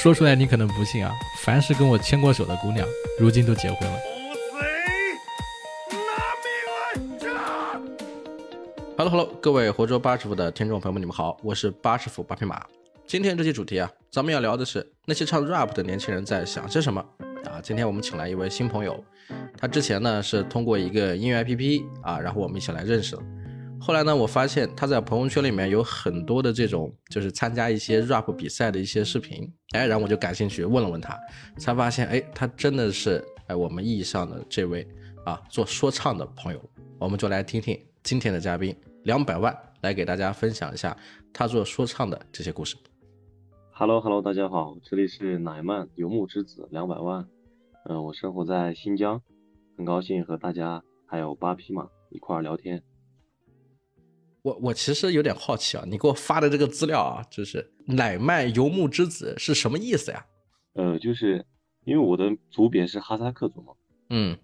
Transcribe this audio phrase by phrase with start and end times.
[0.00, 2.86] 说出来你可能不信啊，凡是跟我牵过手的姑娘，
[3.18, 3.98] 如今都结婚了。
[8.96, 12.64] Hello Hello，各位活捉八师傅的听众朋友们，你们好，我是八师傅八匹马。
[13.08, 17.04] 今天这期主题啊，咱们要聊的是那些唱 rap 的年轻人在想些什么
[17.44, 17.58] 啊。
[17.60, 19.02] 今天我们请来一位新朋友，
[19.58, 23.22] 他之前呢是通过一个音乐 APP 啊，然后我们一起来认识了。
[23.80, 31.18] 后来呢，我发现他在朋友圈里面有很多的这种，就是参加一些 rap 比赛的一些视频，哎，然后我就感兴趣问了问他，
[31.56, 34.86] 才发现，哎，他真的是哎我们意义上的这位
[35.24, 36.60] 啊做说唱的朋友，
[36.98, 40.94] 我们就来听听今天的嘉宾两百万来给大家分享一下
[41.32, 42.76] 他做说唱的这些故事。
[43.70, 47.26] Hello Hello，大家好，这里是乃曼游牧之子两百万，
[47.84, 49.22] 嗯，我生活在新疆，
[49.76, 52.82] 很高兴和大家还有八匹马一块聊天。
[54.42, 60.24] 我我其实有点好奇啊，你给我发的这个资料啊，就是乃曼游牧之子是什么意思呀？
[60.74, 61.44] 呃，就是
[61.84, 63.72] 因为我的族别是哈萨克族嘛，
[64.10, 64.38] 嗯，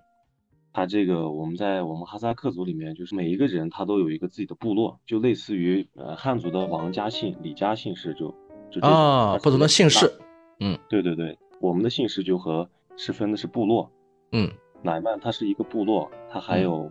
[0.73, 8.35] 他这个我们在我们哈萨克族里面，就是每一个人他都有一个自己的部落，就类似于呃汉族的王家姓、李家姓氏，就
[8.73, 10.13] 就啊不同的姓氏，
[10.59, 13.91] 嗯，对对对，我们的姓氏就和是分的是部落，
[14.33, 14.51] 嗯，
[14.83, 16.91] 乃曼它是一个部落，它还有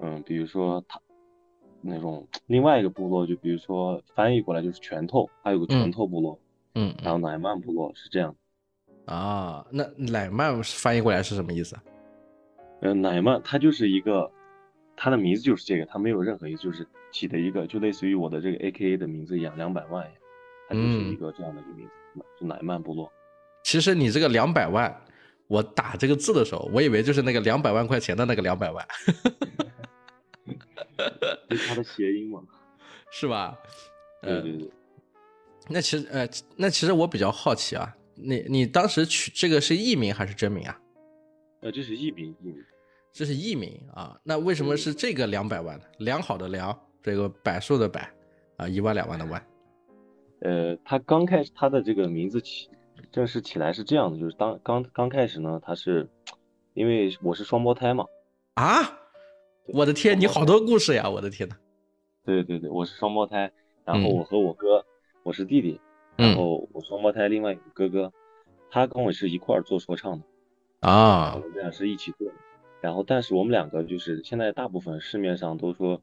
[0.00, 1.00] 嗯，比如说他。
[1.86, 6.38] 那种另外一个部落，就比如说翻译过来就是拳头，还有个拳头部落，
[6.74, 8.34] 嗯，然后乃曼部落是这样。
[9.04, 11.76] 啊，那乃曼翻译过来是什么意思？
[12.80, 14.30] 呃，乃曼它就是一个，
[14.96, 20.06] 它的名字就是这个，它没有任何意思，就是起的一个，就类似于我的这个 A K A 的名字一样，两百万，
[20.68, 23.10] 它就是一个这样的一个名字，就乃曼部落。
[23.62, 24.94] 其实你这个两百万，
[25.46, 28.84] 我打这个字的时候，我以为就是那个两百万块钱的那个两百万。
[31.50, 32.42] 是他的谐音嘛？
[33.10, 33.58] 是吧？
[34.22, 34.70] 对对对。
[35.68, 40.80] 那其实呃，那其实我比较好奇啊，你你当时取这个是艺名还是真名啊？
[41.60, 42.64] 呃，这是艺名，艺名。
[43.12, 44.16] 这是艺名啊？
[44.22, 45.84] 那为什么是这个两百万呢？
[45.98, 48.00] 良好的良，这个柏树的柏，
[48.58, 49.44] 啊，一万两万的万。
[50.40, 52.68] 呃，他刚开始他的这个名字起
[53.10, 56.08] 正式起来是这样的，就是当刚刚开始呢，他是
[56.74, 58.04] 因为我是双胞胎嘛。
[58.54, 59.00] 啊？
[59.68, 61.10] 我的天，你好多故事呀！
[61.10, 61.56] 我的天呐。
[62.24, 63.50] 对对对，我是双胞胎，
[63.84, 64.84] 然后我和我哥，
[65.24, 65.80] 我是弟弟，
[66.16, 68.12] 然后我双胞胎另外一个哥哥，
[68.70, 70.24] 他跟我是一块儿做说唱的
[70.88, 72.34] 啊，我们俩是一起做的。
[72.80, 76.00] 然后，但是我们两个就是现在大部分市面上都说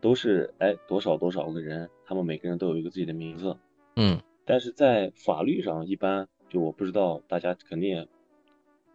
[0.00, 3.54] 都是哎多少多少个人，他们每个人都有一个自己的名字，
[3.96, 8.06] 嗯，但是在法律上一般就我不知道，大家肯定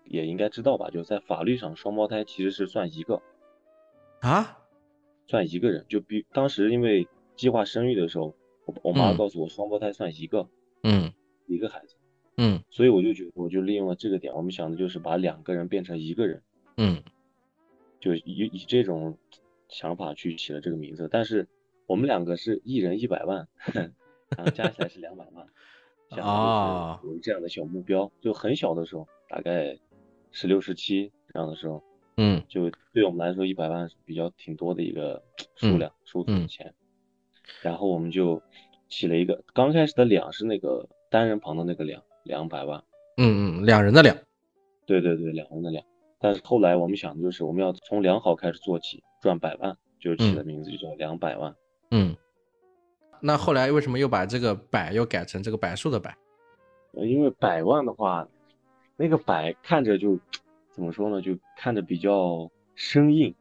[0.05, 0.89] 也应该知道吧？
[0.89, 3.21] 就在法律上，双胞胎其实是算一个。
[4.21, 4.59] 啊，
[5.27, 8.35] 算一个人，就比当时因为计划生育的时候，
[8.65, 10.49] 我我妈告诉我双胞胎算一个，
[10.83, 11.13] 嗯，
[11.47, 11.95] 一个孩子，
[12.37, 16.43] 嗯，所以我就觉得我就利用了这个点，我们想的就是把两个人变成一个人，
[16.75, 17.01] 嗯，
[17.99, 19.17] 就以以这种
[19.69, 21.47] 想法去起了这个名字，但是
[21.87, 25.47] 我们两个是一人一百万，然后加起来是两百万，
[26.21, 29.79] 啊，有这样的小目标，就很小的时候，大概
[30.31, 31.81] 十六十七这样的时候。
[32.21, 35.23] 嗯，就对我们来说，一百万是比较挺多的一个
[35.55, 36.73] 数量数字钱。
[37.61, 38.41] 然后我们就
[38.89, 42.83] 起了一个，刚开始的两是那个单人旁的那个两，两百万。
[43.15, 44.13] 嗯嗯，两人的两。
[44.85, 45.81] 对对对，两人的两。
[46.19, 51.55] 但是后来我们想的就是我们要从良好开始做起，赚百万，就起的名字就叫两百万。
[51.91, 52.13] 嗯。
[53.21, 56.11] 那后来为什么又把这个百又改成这个柏树的柏？
[56.95, 58.27] 因为百万的话，
[58.97, 60.19] 那个百看着就。
[60.79, 61.21] 怎么说呢？
[61.21, 63.35] 就看着比较生硬，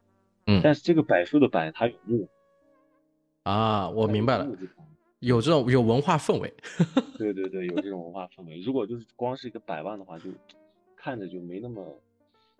[0.45, 2.27] 嗯，但是这个柏树的柏它有木
[3.43, 4.45] 啊，我明白了，
[5.19, 6.53] 有这种有文化氛围，
[7.17, 8.59] 对对对，有这种文化氛围。
[8.59, 10.25] 如果就是光是一个百万的话，就
[10.97, 11.97] 看着就没那么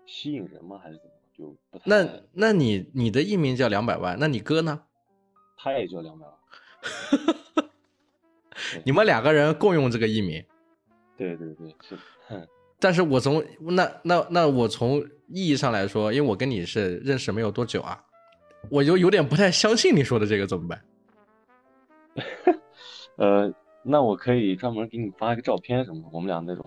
[0.05, 0.79] 吸引人吗？
[0.81, 1.11] 还是怎么？
[1.37, 1.83] 就不太。
[1.85, 4.83] 那那你你的艺名叫两百万，那你哥呢？
[5.57, 6.35] 他也叫两百万，
[8.85, 10.43] 你们两个人共用这个艺名？
[11.17, 11.97] 对对对，是。
[12.79, 18.01] 但是我从那那那我从意义上来说，因为我跟你是认识没有多久啊，
[18.69, 20.81] 我就有点不太相信你说的这个怎么办？
[23.17, 23.53] 呃，
[23.83, 26.65] 那我可以专门给你发一个照片什么，我们俩那种，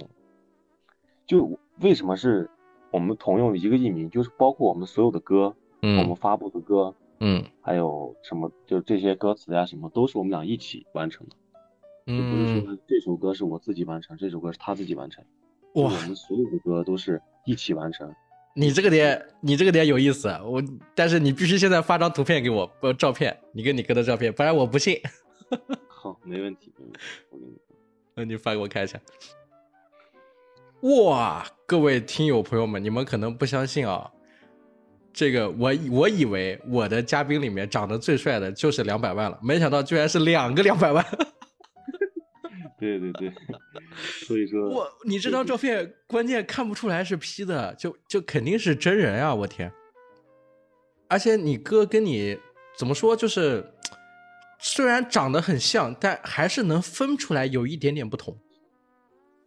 [1.26, 2.48] 就为什么是
[2.90, 11.36] 我们同用一个艺名，就是包括我们所有的歌，嗯，我们发布的歌，嗯，还有什么，就这些歌词呀什么，都是我们俩一起完成的，
[12.06, 15.24] 嗯，不是说这首歌是我自己完成，这首歌是他自己完成。
[15.74, 18.12] 哇，我们所有的歌都是一起完成。
[18.54, 20.28] 你这个点，你这个点有意思。
[20.44, 20.62] 我，
[20.94, 25.00] 但是你必须现在发张图片给我，不照片，你跟你哥的照片，不然我不信。
[25.88, 26.98] 好，没问题，没问题。
[27.30, 27.52] 我给你，
[28.14, 29.00] 那你发给我看一下。
[30.82, 34.10] 哇，各位听友朋友们，你们可能不相信啊，
[35.14, 41.02] 这个我我以为我的嘉宾里面长得最帅的就是两百万了，没想到居然是两个两百万。
[42.82, 43.32] 对对对，
[44.26, 49.32] 所以说，我你这张照片关键看不出来是 P 的，就就肯定是真人啊！
[49.32, 49.72] 我天，
[51.08, 52.36] 而且你哥跟你
[52.76, 53.64] 怎么说，就是
[54.58, 58.36] 虽然长得很像，但还是能分出来有一点点不同。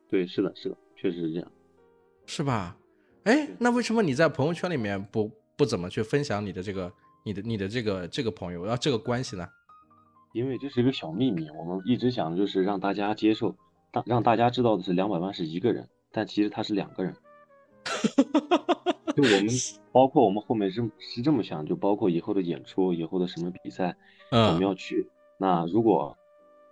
[0.10, 1.52] 对，是的，是的，确实是这样，
[2.26, 2.78] 是吧？
[3.26, 6.90] 哎，那为什么你在朋友圈里面不不怎么去分享你的这个、
[7.26, 9.46] 你的、你的这个这个朋友，要这个关系呢？
[10.36, 13.56] 因为这是一个小秘密，我们一直想就是让大家接受，
[13.94, 17.16] 让让大家知道的是两百万是一个人，但其实他是两个人。
[19.16, 19.48] 就我们
[19.94, 23.96] 包括我们后面是是这么想，就包括以后的演出，以后的什么比赛，
[24.30, 25.08] 我们要去。
[25.38, 26.18] 那如果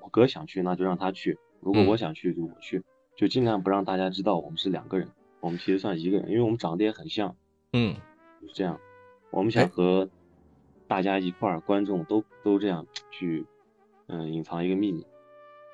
[0.01, 2.83] 我哥想去，那就让他去；如果我想去，就我去，
[3.16, 5.07] 就尽量不让大家知道我们是两个人，
[5.39, 7.33] 我们其实算一个人，因为我们长得也很像。
[7.71, 7.95] 嗯，
[8.42, 8.77] 就是这样。
[9.31, 10.09] 我们想和
[10.86, 13.45] 大家一块儿，观众都都这样去。
[14.07, 15.05] 嗯，隐藏一个秘密。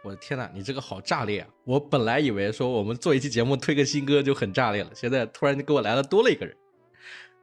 [0.03, 1.49] 我的天呐，你这个好炸裂啊！
[1.65, 6.55] 我本来以为说我们做一期节目推个新歌就很炸裂了，现在突然就给我来了多了一个人。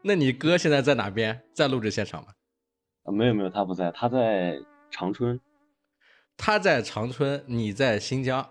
[0.02, 1.38] 那你哥现在在哪边？
[1.52, 2.28] 在录制现场吗？
[3.04, 4.58] 啊，没有没有，他不在，他在
[4.90, 5.38] 长春。
[6.36, 8.48] 他在长春，你在新疆。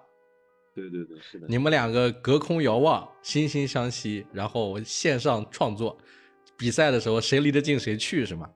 [0.75, 1.47] 对对对，是的。
[1.47, 5.97] 你们两个隔空遥望，惺惺相惜，然后线上创作。
[6.57, 8.49] 比赛的时候谁离得近谁去是吗？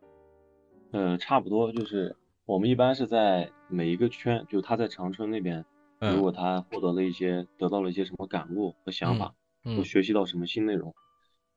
[0.91, 2.15] 嗯，差不多就是。
[2.45, 5.63] 我们一般是在每一个圈，就他在长春那边，
[5.99, 9.33] 如果他获得了一些，得到了一些什么感悟和想法，
[9.63, 10.93] 或学习到什么新内容，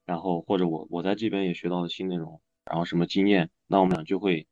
[0.05, 4.47] 然后或者我我在这边也学到了新内容，然后什么经验，那我们俩就会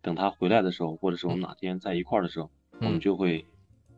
[0.00, 2.50] 等他回来的时候，或者是我们哪天在一块儿的时候，
[2.80, 3.46] 我们就会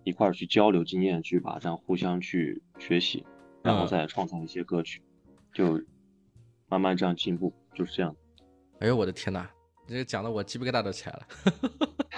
[0.02, 3.24] 一块儿去交流经验，去把这样互相去学习，
[3.62, 5.00] 然后再创造一些歌曲，
[5.52, 5.80] 就
[6.68, 8.14] 慢慢这样进步，就是这样。
[8.80, 9.48] 哎呦我的天哪！
[9.86, 11.26] 这讲的我鸡皮疙瘩都起来了，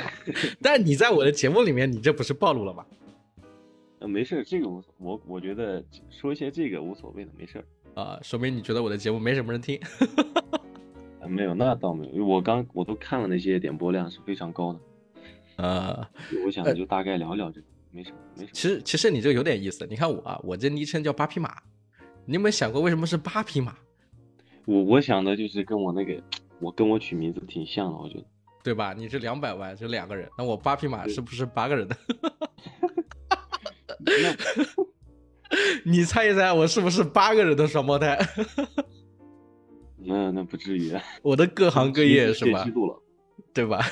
[0.61, 2.85] 但你在我的节目里面，你这不是暴露了吗？
[3.99, 7.65] 呃，没事，这个我我我觉得说一些这个无所谓的，没事
[7.95, 9.81] 啊，说明你觉得我的节目没什么人听。
[11.21, 14.81] 啊， 没有，那倒没有，我刚我都看了那些点播量是非常高的。
[15.57, 16.07] 呃，
[16.45, 18.51] 我想就大概聊聊这个，没什么，没什么。
[18.53, 21.55] 其实其实你这个有点意思，你看我啊，我这昵称叫八匹马，
[22.27, 23.75] 你有没有想过为什么是八匹马？
[24.67, 26.23] 我我想的就是跟我那个。
[26.59, 28.25] 我跟我取名字挺像的，我觉得，
[28.67, 28.93] 对吧？
[28.93, 31.97] 你是两百万，就两个人，那我八匹马是不是八个人的？
[35.87, 38.19] 你猜一猜，我是不是八个人的双胞胎？
[39.99, 40.93] 那那不至于。
[41.23, 42.67] 我的各行各业是吧？
[43.55, 43.87] 对吧？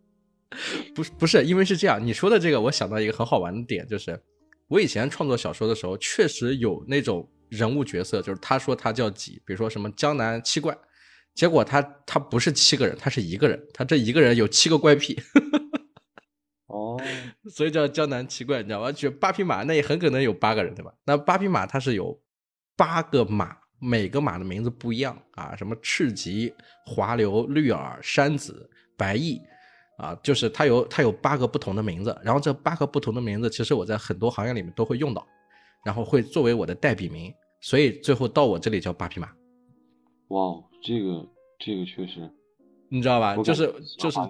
[0.94, 4.22] 不是不是，因为是这样，你说的这个，我想到一个很好玩的点，就是
[4.68, 10.76] 我以前创作小说的时候，确实有那种人物角色，就是他说他叫几，比如说什么江南七怪。
[11.36, 15.14] 结果他他不是七个人，他是一个人，他这一个人有七个怪癖，
[16.66, 16.98] 哦，
[17.50, 18.90] 所以叫江南七怪，你知道吗？
[18.90, 20.90] 就八匹马，那也很可能有八个人，对吧？
[21.04, 22.18] 那八匹马它是有
[22.74, 26.50] 八个马，每个马的名字不一样啊，什么赤棘、
[26.86, 29.38] 华流、绿耳、山子、白翼，
[29.98, 35.26] 啊，就是它有它有八个不同的名字，然后这八个不同的名字，其实我在很多行业里面都会用到，
[35.84, 37.30] 然后会作为我的代笔名，
[37.60, 39.28] 所以最后到我这里叫八匹马。
[40.28, 40.64] 哇。
[40.86, 41.26] 这个
[41.58, 42.30] 这个确实，
[42.88, 43.36] 你知道吧？
[43.38, 44.20] 就是就是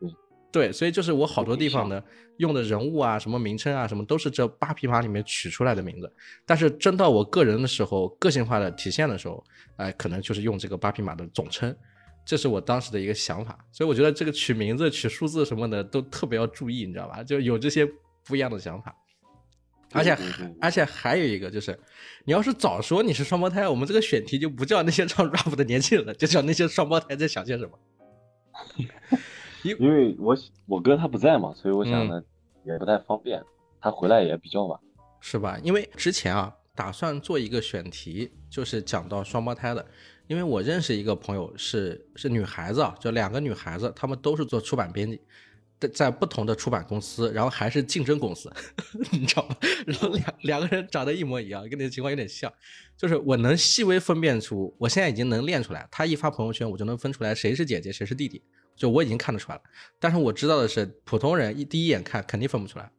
[0.00, 0.10] 对
[0.50, 2.02] 对，所以就是我好多地方呢
[2.38, 6.10] 用的人物啊、什么名称啊、什么都是这八匹马里面取出来的名字。
[6.46, 9.44] 但是真到我个人的时候，个性化的体现的时候，
[9.76, 11.76] 哎，可能就是用这个八匹马的总称。
[12.24, 13.58] 这是我当时的一个想法。
[13.70, 17.22] 所以我觉得这个取名字、取数字什么的都特别要注意，你知道吧？
[17.22, 17.86] 就有这些
[18.24, 18.96] 不一样的想法。
[19.92, 20.16] 而且
[20.60, 21.78] 而且还有一个就是，
[22.24, 27.78] 你要是早说你是双胞胎，我们这个选题就不叫那些唱 rap 的年轻人了，就叫那些双胞胎在想些什么。
[29.62, 32.22] 因因为我我哥他不在嘛，所以我想呢
[32.64, 33.42] 也不太方便，
[33.80, 34.78] 他回来也比较晚，
[35.20, 35.58] 是吧？
[35.62, 39.84] 因为之前啊打算做一个选题，就是讲到双胞胎的，
[40.28, 45.20] 因为我认识一个朋友是是女孩子啊，就两个女孩子，她们都是做出版编辑。
[45.88, 48.52] 在不同的出版公司，然后还是竞争公司，
[49.12, 49.56] 你知道吗？
[49.86, 52.52] 然后两两个人长得一模一样，跟你的情况有点像，
[52.96, 58.42] 就是我能细微分辨出，我现在已经能练出来，他一发朋友圈，我就能分出来谁是姐姐，谁是弟弟，
[58.76, 59.62] 就我已经看得出来了。
[59.98, 62.90] 但是我知道的是，普通人一第一眼看肯定分不出来。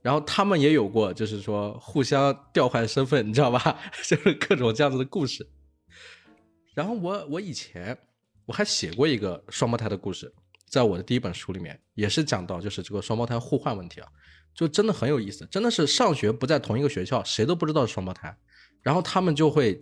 [0.00, 3.78] 然后他们也有过，就是说互相调换身份，你知道吧？
[4.06, 5.46] 就是各种这样子的故事。
[6.74, 7.98] 然后我我以前
[8.46, 10.32] 我还写过一个双胞胎的故事。
[10.70, 14.08] 在我的第一本书里面也是讲到，就是这个双胞胎互换问题啊，
[14.54, 18.36] 就真的很有意思，真的是上学不在同一个学校，谁都不知道是双胞胎，
[18.82, 19.80] 然后他们就会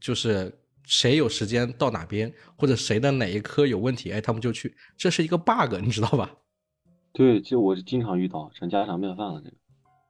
[0.00, 6.30] 就是谁有时间到哪边，或者谁的哪一科有问题，哎，他们就去，这是一个 bug，你知道吧？
[7.12, 9.40] 对，就我是经常遇到，成家常便饭了。
[9.42, 9.56] 这个，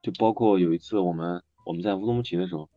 [0.03, 2.69] 就包括有一次我们我们在乌鲁木齐的时候，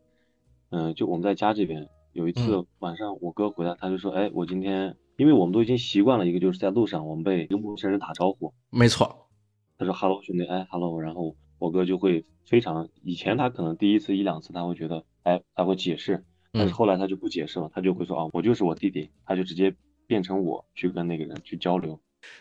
[0.69, 9.29] 嗯，就我们在家这边有一次晚上，我哥回来，他就说，哎，我今天，因为我们都已经习惯了一个，就是在路上我们被一个陌生人打招呼，没错，
[9.77, 19.75] 他说 hello 兄弟，哎 hello，然后我哥就会非常，以前他可能第一次一两次他会觉得，哎，他会解释，但是后来他就不解释了，他就会说啊，我就是我弟弟，他就直接
[20.07, 21.99] 变成我去跟那个人去交流。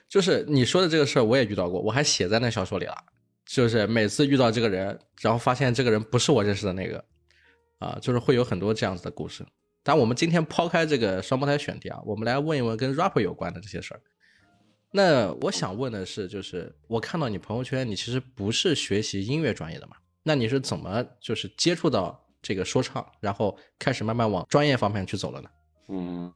[0.09, 2.95] 就是你说的这个事儿，我也遇到过，我还写在那小说里了。
[3.47, 7.05] 就是每次遇到这个人，然后发现这个人不是我认识的那个，
[7.79, 9.45] 啊，就是会有很多这样子的故事。
[9.85, 14.01] 但我们今天抛开这个双胞胎选题啊，我们来问一问跟 rapper 有关的这些事儿。
[14.91, 19.97] 那我想问的是，就是我看到你朋友圈，你其实不是学习音乐专业的嘛？
[20.25, 25.51] 那你是怎么就是接触到这个说唱，然后开始慢慢往专业方面去走了呢？
[25.89, 26.33] 嗯。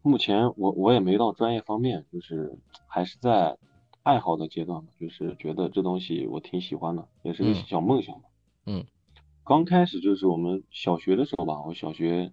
[0.00, 3.58] 目前我我也没到专业方面，就是还是在
[4.04, 8.22] 爱好的阶段嘛，就是觉得这东西我挺喜欢的，也是个小梦想嘛。
[8.64, 8.86] 嗯，
[9.44, 12.32] 刚开始就是我们小学的时候吧，我小学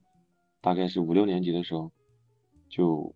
[0.65, 1.91] 大概是五六年级的时候，
[2.69, 3.13] 就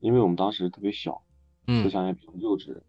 [0.00, 1.22] 因为我们当时特别小，
[1.66, 2.80] 思想也比较幼稚，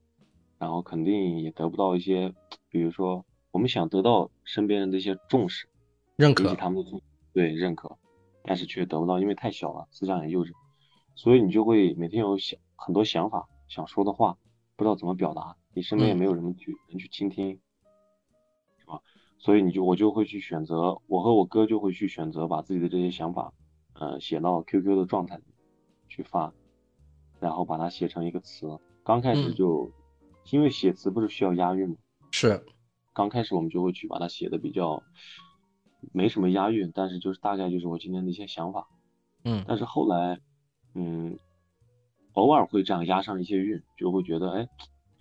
[0.58, 2.34] 然后肯定也得不到一些，
[2.70, 5.68] 比如说我们想得到身边人的一些重视、
[6.16, 6.86] 认可，他们
[7.34, 7.98] 对认可，
[8.44, 10.54] 但是却得不到，因为太小了，思想也幼稚。
[11.14, 14.38] 所以你就会每天有想很多想法，想说的话，
[14.78, 17.60] 不知道怎么表达，你身边也没有人去人去倾听，
[18.78, 19.02] 是吧？
[19.38, 23.54] 所以你就我就会去选择，我和我哥就会去选择把自己的这些想法，
[24.00, 25.44] 呃，写到 QQ 的状态里
[26.08, 26.54] 去发，
[27.40, 28.68] 然后把它写成一个词。
[29.04, 29.92] 刚开始就
[30.52, 31.96] 因为写词不是需要押韵吗？
[32.32, 32.64] 是，
[33.14, 35.02] 刚开始我们就会去把它写的比较
[36.14, 38.88] 没什么押韵，但是就是大概就是我今天的一些想法，
[39.44, 40.40] 嗯，但是后来。
[41.00, 41.38] 嗯，
[42.34, 44.68] 偶尔会这样押上一些韵，就会觉得哎，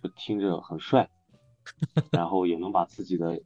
[0.02, 1.10] 就听着很帅，
[2.12, 3.42] 然后也能把自己的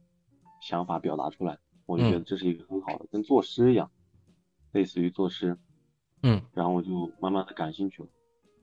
[0.61, 3.91] 想法表达出来，我就觉得这是一个很好的，跟作诗一样，
[4.71, 5.57] 类似于作诗。
[6.23, 8.09] 嗯，然后我就慢慢的感兴趣了，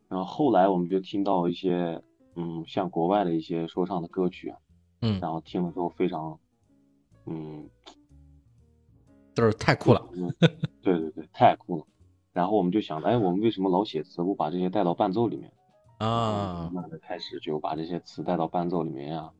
[0.08, 2.00] 然后后来我们就听到一些
[2.36, 4.54] 嗯，像国外的一些说唱的歌曲，
[5.00, 6.38] 嗯，然后听了之后非常，
[7.26, 7.68] 嗯，
[9.34, 10.08] 都是太酷了，
[10.82, 11.84] 对对对，太酷了。
[12.32, 15.52] 然后我们就想，哎，我们为什么老写词，不把这些带到伴奏里面
[15.98, 16.70] 啊？
[16.72, 19.32] 慢慢的开始就把这些词带到伴奏里面呀，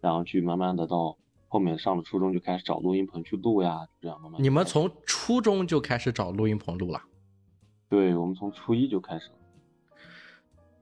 [0.00, 1.18] 然后去慢慢的到
[1.48, 4.42] 后面上了初中就开始找录音棚去录呀，这样慢慢。
[4.42, 7.00] 你们从初中就开始找录音棚录了？
[7.88, 9.34] 对，我们从初一就开始了。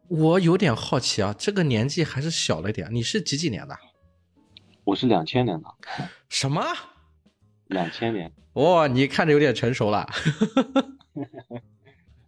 [0.08, 2.88] 我有点好奇啊，这个年纪还是小了点。
[2.92, 3.76] 你是几几年的？
[4.84, 5.68] 我是两千年的。
[6.28, 6.62] 什么？
[7.66, 8.32] 两千年？
[8.54, 10.06] 哇，你看着有点成熟了。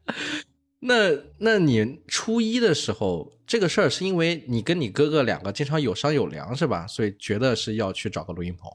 [0.78, 6.86] 那那你初一的时候，这个事儿是因为你跟你哥哥两个经常有商有量是吧？
[6.86, 8.70] 所以觉得是要去找个录音棚。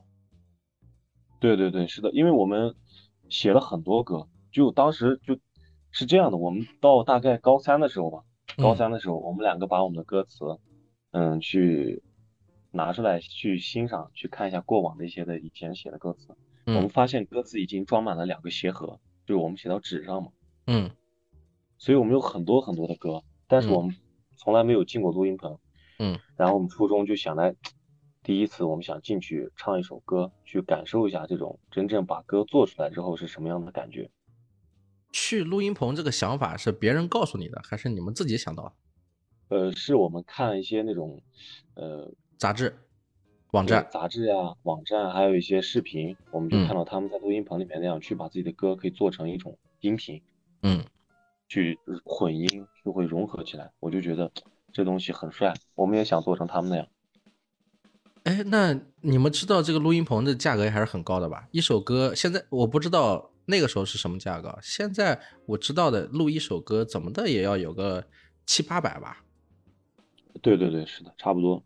[1.39, 2.75] 对对对，是的，因为我们
[3.29, 5.37] 写了很多歌，就当时就
[5.91, 6.37] 是这样的。
[6.37, 8.23] 我们到大概高三的时候吧，
[8.57, 10.45] 高三的时候，我们两个把我们的歌词，
[11.11, 12.03] 嗯，去
[12.71, 18.99] 拿出来去欣赏，去看一下过往的一些的以前写的歌词，我们发现歌词已经装满了两个鞋盒。
[19.25, 20.29] 就是我们写到纸上嘛，
[20.67, 20.91] 嗯，
[21.81, 23.95] 所以我们有很多很多的歌，但是我们
[24.37, 25.57] 从来没有进过录音棚，
[25.97, 27.55] 嗯，然后我们初中就想来，
[28.21, 34.07] 第一次我们想进去唱一首歌，去感受一下这种真正把歌做出来之后是什么样的感觉。
[35.11, 38.65] 去录音棚这个想法是别人告诉你的，还是你们自己想到
[39.49, 39.57] 的？
[39.57, 41.19] 呃，是我们看一些那种，
[41.73, 42.77] 呃，杂志。
[43.53, 50.21] 网站、杂志呀，网站，还有一些视频，我们就看到他们在录音棚里面那样去把自己的歌可以做成一种音频，
[50.61, 50.85] 嗯，
[51.51, 52.47] 去混音
[52.81, 54.31] 就会融合起来，我就觉得
[54.71, 56.87] 这东西很帅，我们也想做成他们那样。
[58.23, 61.49] 哎，那你们知道这个录音棚的价格还是很高的吧？
[61.51, 68.07] 一首歌现在我不知道那个时候是什么价格，现在我知道的录一首歌怎么的也要有个
[68.45, 69.25] 七八百吧？
[70.41, 71.61] 对对对，是的，差不多。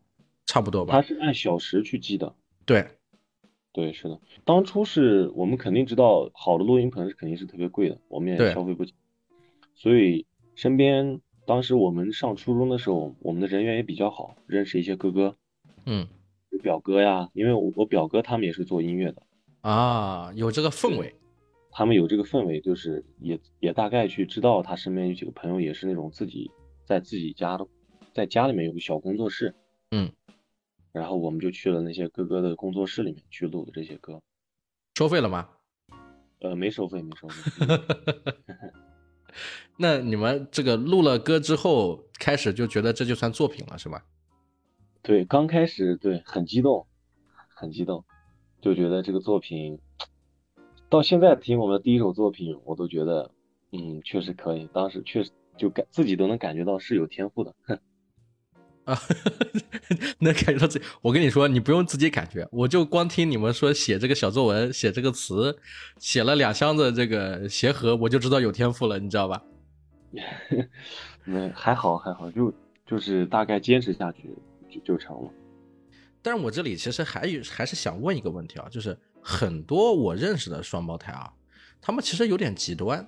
[0.48, 2.34] 差不多吧，它是按小时去计的。
[2.65, 2.88] 对，
[3.72, 4.20] 对，是的。
[4.46, 8.96] 当初是我们肯定知道，好的录音棚是肯定是特别贵的，我们也消费不起。
[9.75, 15.36] 所以身边当时我们上初中的时候，我们的人缘也比较好，认识一些哥哥，
[15.86, 16.08] 嗯，
[16.63, 19.22] 表哥呀，因为我我表哥他们也是做音乐的
[19.62, 21.13] 啊，有这个氛围，
[21.70, 26.50] 他们有这个氛围，就是也也大概去知道他身边有几个朋友也是那种自己
[26.86, 27.67] 在自己家的
[28.13, 29.53] 在家里面有个小工作室，
[29.91, 30.12] 嗯，
[30.94, 34.22] 然后我们就去了那些哥哥的工作室里面去录的这些歌，
[34.98, 35.50] 收费了吗？
[36.39, 37.36] 呃，没收费，没收费。
[39.77, 44.03] 那你们这个录了歌之后，开始就觉得这就算作品了，是吧？
[45.01, 46.88] 对，刚开始对很激动，
[47.53, 48.03] 很激动，
[48.62, 49.77] 就觉得这个作品，
[50.89, 53.29] 到现在听我们的第一首作品，我都觉得，
[53.72, 54.67] 嗯，确实可以。
[54.74, 57.53] 当时确实就感自己都能感觉到是有天赋的。
[58.86, 58.98] 啊，
[60.20, 60.86] 能感觉到自己。
[61.01, 65.58] 我跟你说，你不用自己感觉，我就光听你们说写这个小作文，写这个词，
[66.00, 69.44] 写了两箱子这个鞋盒，我就知道有天赋了，你知道吧？
[71.26, 72.54] 那还好还好，就
[72.86, 74.36] 就是大概坚持下去
[74.70, 75.32] 就就成了。
[76.22, 81.32] 但是我这里其实还有还是想问一个问题啊，就是很多我认识的双胞胎啊，
[81.80, 83.08] 他们其实有点极端，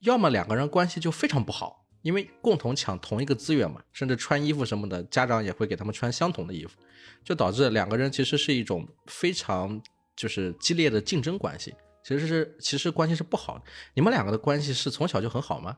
[0.00, 6.78] 要么两个人关系就非常不好，因为共同抢同一个资源嘛，甚至穿衣服什么的，家长也会给他们穿相同的衣服，
[7.24, 9.80] 就导致两个人其实是一种非常
[10.14, 13.64] 就是激烈的竞争关系，其实是其实关系是不好的。
[13.94, 15.74] 你们两个的关系是从小就很好吗？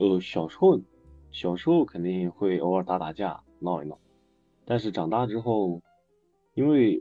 [0.00, 0.80] 呃，小时候
[1.30, 3.98] 小时候肯定会偶尔打打架闹一闹，
[4.64, 5.82] 但是长大之后，
[6.54, 6.98] 因为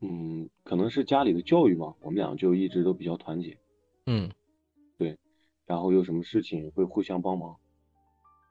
[0.00, 3.58] 嗯可能是家里的教育吧，我们俩就一直都比较团结，
[4.06, 4.30] 嗯，
[4.96, 5.18] 对，
[5.66, 7.56] 然后有什么事情会互相帮忙。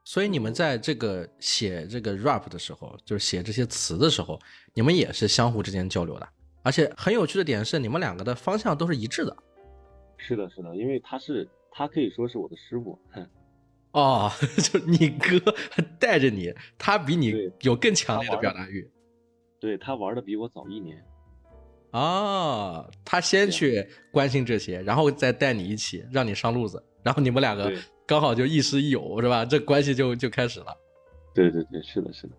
[0.03, 4.37] 所以你们在这个写这个 rap 的时候，就是写这些词的时候，
[4.73, 6.27] 你们也是相互之间交流的，
[6.61, 9.33] 而且很有趣的点是，你们两个的方向都是一致的。
[10.17, 12.99] 是的，是的，因为他是他可以说是我的师傅。
[13.91, 14.31] 哦，
[14.63, 15.53] 就你哥
[15.99, 18.89] 带着你，他比你有更强烈的表达欲。
[19.59, 21.03] 对他玩的比我早一年。
[21.91, 27.71] 哦，他先去关心这些，然后再带你一起，让你上路子，然后你们两个
[28.05, 29.43] 刚好就亦师亦友，是吧？
[29.43, 30.67] 这关系就就开始了。
[31.35, 32.33] 对对对，是的，是的。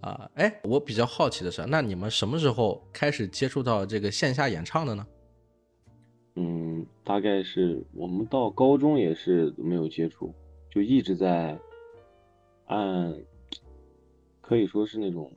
[0.00, 5.06] 啊，哎，我比较好奇的是，那你们什么时候开始接触到这个线下演唱的呢？
[6.34, 10.34] 嗯，大概是我们到高中也是没有接触，
[10.76, 11.58] 就一直在
[12.66, 13.16] 按，
[14.42, 15.32] 可以说是那种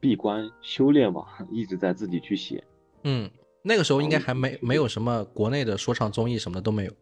[0.00, 2.64] 闭关修炼吧，一直在自己去写。
[3.02, 6.92] 嗯，那个时候应该哦还没没有什么国内的说唱综艺什么的都没有。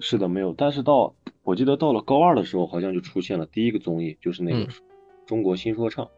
[0.00, 0.54] 是的，没有。
[0.56, 4.68] 但是到我记得到了高二的时候，好像就出现了第一个综艺，就是那个嗯
[5.26, 6.08] 中国新说唱。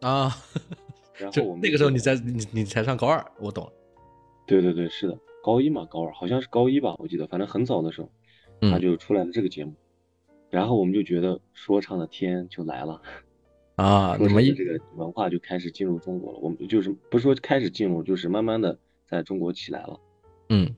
[0.00, 0.32] 啊，
[1.16, 3.72] 然后我们那个时候你在你你才上高二，我懂了。
[4.44, 8.10] 对对对，是的，高一嘛，高二好像是高一吧，我记得，反正很早的时候，
[8.62, 9.72] 他嗯就出来了这个节目，
[10.50, 13.00] 然后我们就觉得说唱的天就来了，
[13.76, 16.38] 啊，你们一说唱的这个文化就开始进入中国了。
[16.40, 20.00] 我们就是不是说开始进入，就是慢慢的在中国起来了，
[20.48, 20.76] 嗯。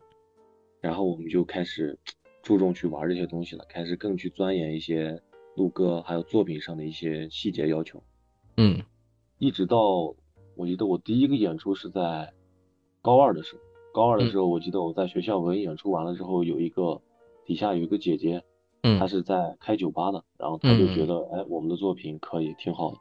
[0.81, 1.99] 然后我们就开始
[2.43, 5.23] 注重去玩这些东西了，开始更去钻研一些
[5.57, 8.03] 录歌还有作品上的一些细节要求，
[8.57, 8.83] 嗯。
[9.39, 10.15] 一直到
[10.55, 12.33] 我记得我第一个演出是在
[13.01, 13.61] 高二的时候，
[13.93, 17.01] 高二的时候我记得我在学校文艺演出完了之后，有一个
[17.45, 18.45] 底下有一个姐姐，
[18.83, 22.99] 嗯他是在开酒吧的，然后他就觉得哎我们的作品可以挺好的，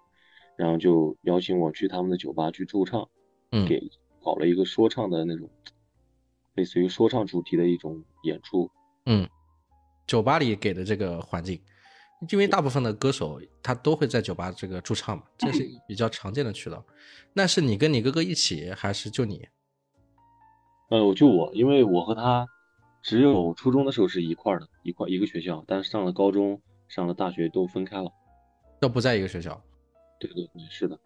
[0.56, 3.08] 然后就邀请我去他们的酒吧去驻唱，
[3.52, 3.82] 嗯给
[4.24, 5.50] 搞了一个说唱的那种，
[6.56, 8.70] 类似于说唱主题的一种演出。
[9.06, 9.28] 嗯，
[10.06, 11.60] 酒吧里给的这个环境，
[12.30, 16.86] 因为大部分的歌手他都会在酒吧这个驻唱嘛，这是 比较常见的渠道。
[17.34, 19.48] 那是你跟你哥哥一起，还是就你？
[20.90, 22.46] 呃，就我，因为我和他
[23.02, 28.12] 只有初中的时候是一块的，一块一个学校，但是上了高中、上了大学都分开了。
[28.80, 29.62] 都不在一个学校
[30.20, 31.00] 对对对，是的，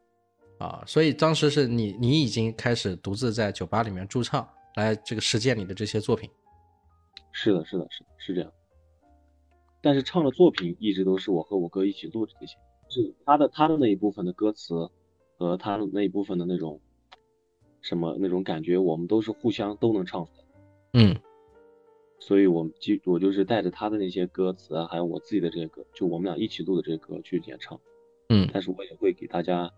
[0.60, 6.30] 啊，所以当时是你你已经开始独自在酒吧里面驻唱，来这个实践你的这些作品。
[7.32, 8.52] 是的，是的，是的是这样。
[9.82, 12.58] 但是唱的作品一直都是我和我哥一起录的这些，
[12.90, 14.90] 是他的他的那一部分的歌词
[15.38, 16.80] 和他的那一部分的那种
[17.82, 20.46] 什么那种感觉，我们都是互相都能唱出来。
[20.94, 21.16] 嗯
[22.20, 27.80] 所以我们就我就是带着他的那些歌词啊，还有我自己的这些歌，就我们俩一起录的这些歌去演唱。
[28.30, 29.72] 嗯但是我也会给大家，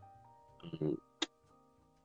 [0.79, 0.95] 嗯，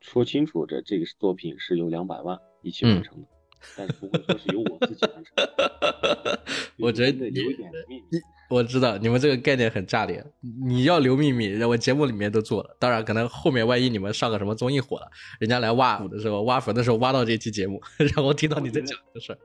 [0.01, 3.29] 说清楚这这个作品是由两百万一起完成的，
[3.77, 6.43] 但是不会说是由我自己完成的。
[6.81, 8.19] 我觉得你有一点秘密。
[8.51, 10.23] 我知道你们这个概念很炸裂，
[10.67, 12.77] 你要留秘密，我节目里面都做了。
[12.79, 19.39] 当然，可能后面万一你们上个什么综艺火了，人家来挖苦的时候、挖坟的时候挖到这期节目， 然后听到你在讲这事儿。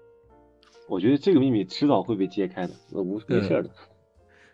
[0.88, 3.70] 我觉得这个秘密迟早会被揭开的，那无没事儿的。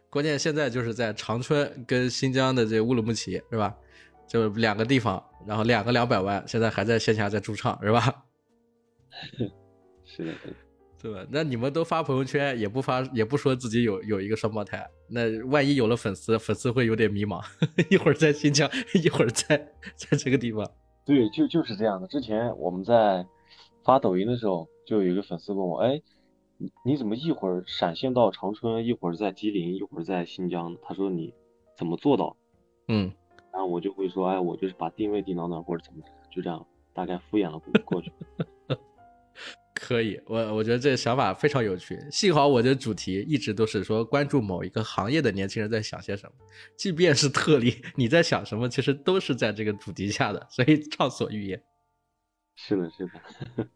[0.09, 3.75] 关键现在就是在长春跟新疆的这乌鲁木齐是吧？
[4.27, 8.25] 就两个地方，然后两个两百万，现在还在线下在驻唱是吧？
[10.05, 10.53] 是的，对
[11.03, 11.27] 对吧？
[11.29, 17.43] 那你们都发朋友圈，也不发，也不说自己有有一个双胞胎，那万一有了粉丝，粉丝会有点迷茫，
[17.91, 19.57] 一会儿在新疆，一会儿在
[19.95, 20.65] 在这个地方。
[21.05, 22.07] 对，就就是这样的。
[22.07, 23.25] 之前我们在
[23.83, 26.01] 发抖音的时候，就有一个粉丝问我，哎，
[26.63, 30.77] 你你怎么一会儿闪现到长春，一会儿在吉林，一会儿在新疆？
[30.81, 31.33] 他说你
[31.77, 32.37] 怎么做到？
[32.87, 33.11] 嗯，
[33.51, 38.09] 然后我就会说，哎，我就是把定位定到那儿，或者怎么，就这样，大概敷衍了过过去。
[39.75, 41.99] 可以，我我觉得这个想法非常有趣。
[42.09, 46.33] 幸好我的主题一直都是说关注某一个行业的年轻人在想些什么，
[46.77, 51.61] 即便是特例，你在想什么，其实都是在这个主题下的，所以畅所欲言。
[52.55, 53.67] 是的，是的。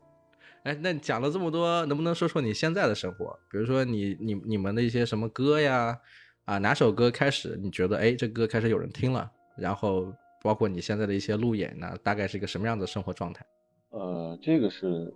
[0.68, 3.34] 哎，那你讲了这么多，能不能说说你现在的生活？
[3.50, 5.98] 比如说你你你们的一些什么歌呀？
[6.44, 9.32] 啊，哪首歌开始你觉得哎，这歌开始有人听了？
[9.58, 13.46] 然后包括你现在的一些路演呢，大概是一个什么样的生活状态？
[13.92, 15.14] 呃，这个是。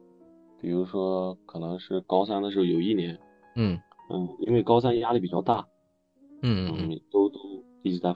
[0.62, 3.20] 比如说，可能是高三的时候有一年，
[3.56, 3.80] 嗯
[4.12, 5.68] 嗯，因为高三压力比较大，
[6.44, 7.40] 嗯嗯，都都
[7.82, 8.16] 一直在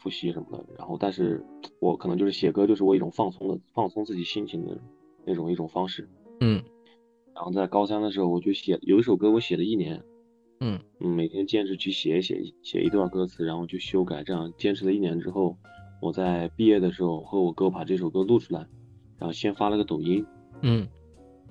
[0.00, 0.66] 复习什么的。
[0.76, 1.40] 然后，但是
[1.80, 4.76] 我可能就是写歌，就是我一种放松的、放松自己心情的
[5.24, 6.08] 那种一种方式。
[6.40, 6.62] 嗯，
[7.34, 10.02] 然后在高三的时候，我就写有一首歌，我写了一年，
[10.60, 15.56] 嗯嗯，每天坚持去写一写，写一段歌词，然后去修改，这样坚持了一年之后，
[16.00, 18.60] 我在毕业的时候和我哥把这首歌录出来，
[19.18, 20.24] 然后先发了个抖音，
[20.62, 20.86] 嗯。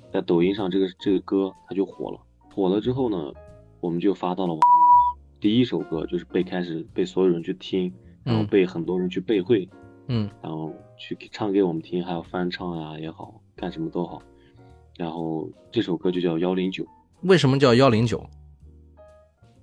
[0.09, 2.19] 在抖音上，这个这个歌它就火了。
[2.55, 3.33] 火了之后呢，
[3.81, 4.61] 我们就发到了网。
[5.39, 9.67] 第一首歌就是被开始被所有人去听，然后被很多人去背会，
[10.07, 14.21] 嗯，然后去唱给我们听，还有翻唱呀也好，干什么都好。
[14.97, 16.85] 然后这首歌就叫幺零九。
[17.21, 18.27] 为什么叫幺零九？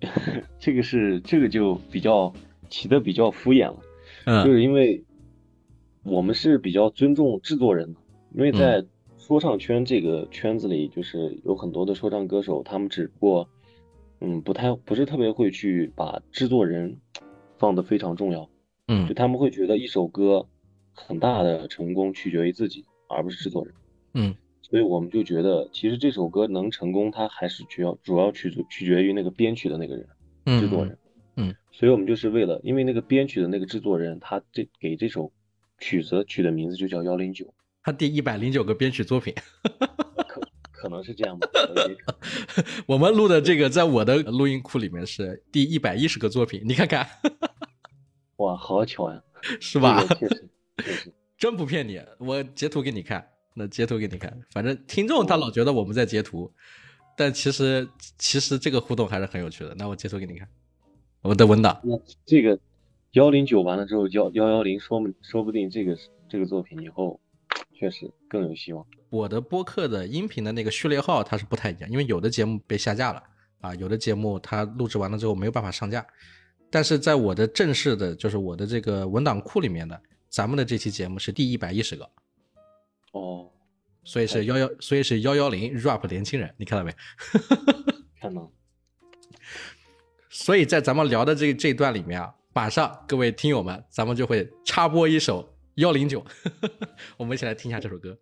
[0.58, 2.32] 这个是这个就比较
[2.70, 3.80] 起的比较敷衍了，
[4.24, 5.04] 嗯，就是因为
[6.02, 8.00] 我们是比较尊重制作人的，
[8.34, 8.84] 因为在。
[9.16, 13.48] 说唱圈这个圈子里，就是有很多的说唱歌手，他们只不过，
[14.20, 16.98] 嗯，不太不是特别会去把制作人
[17.56, 18.46] 放的非常重要，
[18.88, 20.46] 嗯，就他们会觉得一首歌
[20.92, 23.74] 很大的成功取决于自己，而不是制作人，
[24.12, 24.34] 嗯，
[24.70, 30.08] 所以我们就觉得，其实这首歌能成功，它还是主要主要取取决于那个编曲的那个人，
[30.58, 30.98] 制作人，
[31.36, 35.30] 嗯，所以我们就是为了，因为那个编曲的那个制作人，他这给这首
[35.78, 37.52] 曲子取的名字就叫幺零九。
[37.82, 39.34] 他第一百零九个编曲作品，
[40.26, 40.40] 可
[40.72, 41.46] 可能是这样吧。
[42.86, 47.06] 我 们录的这个，在我的录音库里面是第一百一十个作品，你看看。
[48.36, 49.22] 哇，好巧呀，
[49.60, 50.02] 是吧？
[50.18, 50.48] 确实，
[50.78, 53.28] 确实，真不骗你，我截图给你看。
[53.54, 56.52] 那截图给你看，反正听众他老觉得我们在截图，
[57.16, 57.88] 但其实
[58.18, 59.74] 其实这个互动还是很有趣的。
[59.78, 60.46] 那我截图给你看，
[61.22, 61.80] 我的文档。
[61.82, 62.58] 那这个
[63.12, 65.96] 幺零九完了之后，幺幺幺零，说说不定这个
[66.28, 67.18] 这个作品以后。
[67.76, 68.86] 确实更有希望。
[69.10, 73.22] 我的播客的音频的那个序列号它是不太一样，因为有的节目被下架了
[73.60, 76.06] 啊，有的节目它录制完了之后没有办法上架。
[76.70, 82.08] 但是在我的正式的，就是我的这个文档库里面的，咱们的这期节目是第一百一十个。
[83.14, 83.50] 哦，
[84.04, 86.92] 所以是幺幺，所以是幺幺零 rap 年轻人，你看到没？
[88.20, 88.50] 看到。
[90.28, 95.50] 所以在咱们聊的这这一段里面啊，马上各位听友们，咱们就会插播一首。
[95.76, 96.24] 幺零九，
[97.18, 98.16] 我们一起来听一下这首歌。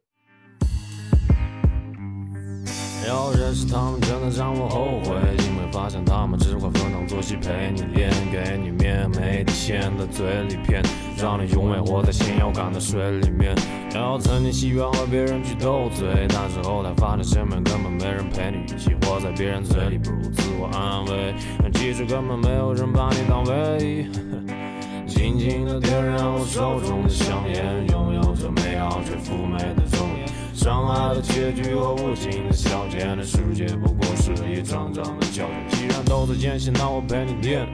[3.06, 10.82] 要认识他们，真的让我后悔，因为发现他们只会逢场作戏，陪你练，给你面，没底线的嘴里骗，
[11.16, 13.54] 让你永远活在咸要感的水里面。
[13.94, 21.34] 要曾经喜欢和别人去斗嘴，但是后来发现身边根本没人陪你，一起活在别人嘴里，不如自我安慰。
[21.74, 24.06] 其实根本没有人把你当唯一。
[25.08, 30.21] 轻轻地点燃我手中的香烟，拥有着美好却妩媚的容颜。
[30.54, 35.68] 伤害的结局和无情的消遣，这世界不过是一张张的胶卷。
[35.70, 37.66] 既然都在演戏，那我陪你练。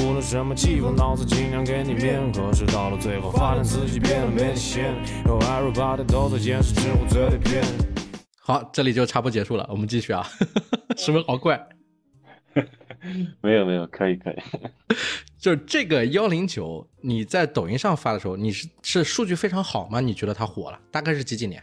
[0.00, 2.30] 无论什么气氛，脑子尽量给你面。
[2.32, 4.94] 可是到了最后，发现自己变得没底线。
[5.26, 7.64] 有 everybody 都在掩饰，只会嘴里骗。
[8.38, 10.24] 好，这里就差不多结束了，我们继续啊。
[10.96, 11.58] 是不是好快？
[13.40, 14.36] 没有没有，可以可以。
[15.40, 20.00] 就是这个幺零九，你在抖音上发的时候，你是是数据非常好吗？
[20.00, 20.78] 你觉得它火了？
[20.90, 21.62] 大概是几几年？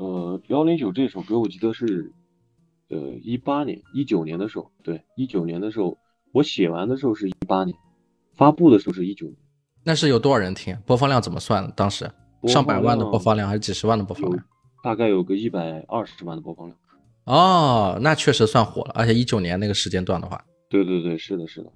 [0.00, 2.10] 呃，幺零九这首歌我记得是，
[2.88, 5.98] 呃，一八年、一九年的时候，对，一九年的时候，
[6.32, 7.76] 我写完的时候是一八年，
[8.32, 9.36] 发布的时候是一九年。
[9.84, 10.74] 那是有多少人听？
[10.86, 11.70] 播放量怎么算？
[11.76, 12.10] 当时
[12.46, 14.42] 上百万的播放量还是几十万的播放量？
[14.82, 16.78] 大概有个一百二十万的播放量。
[17.24, 21.70] 哦，那确实算火了，而且一九年那个时间段的话，对对对，是的，是的，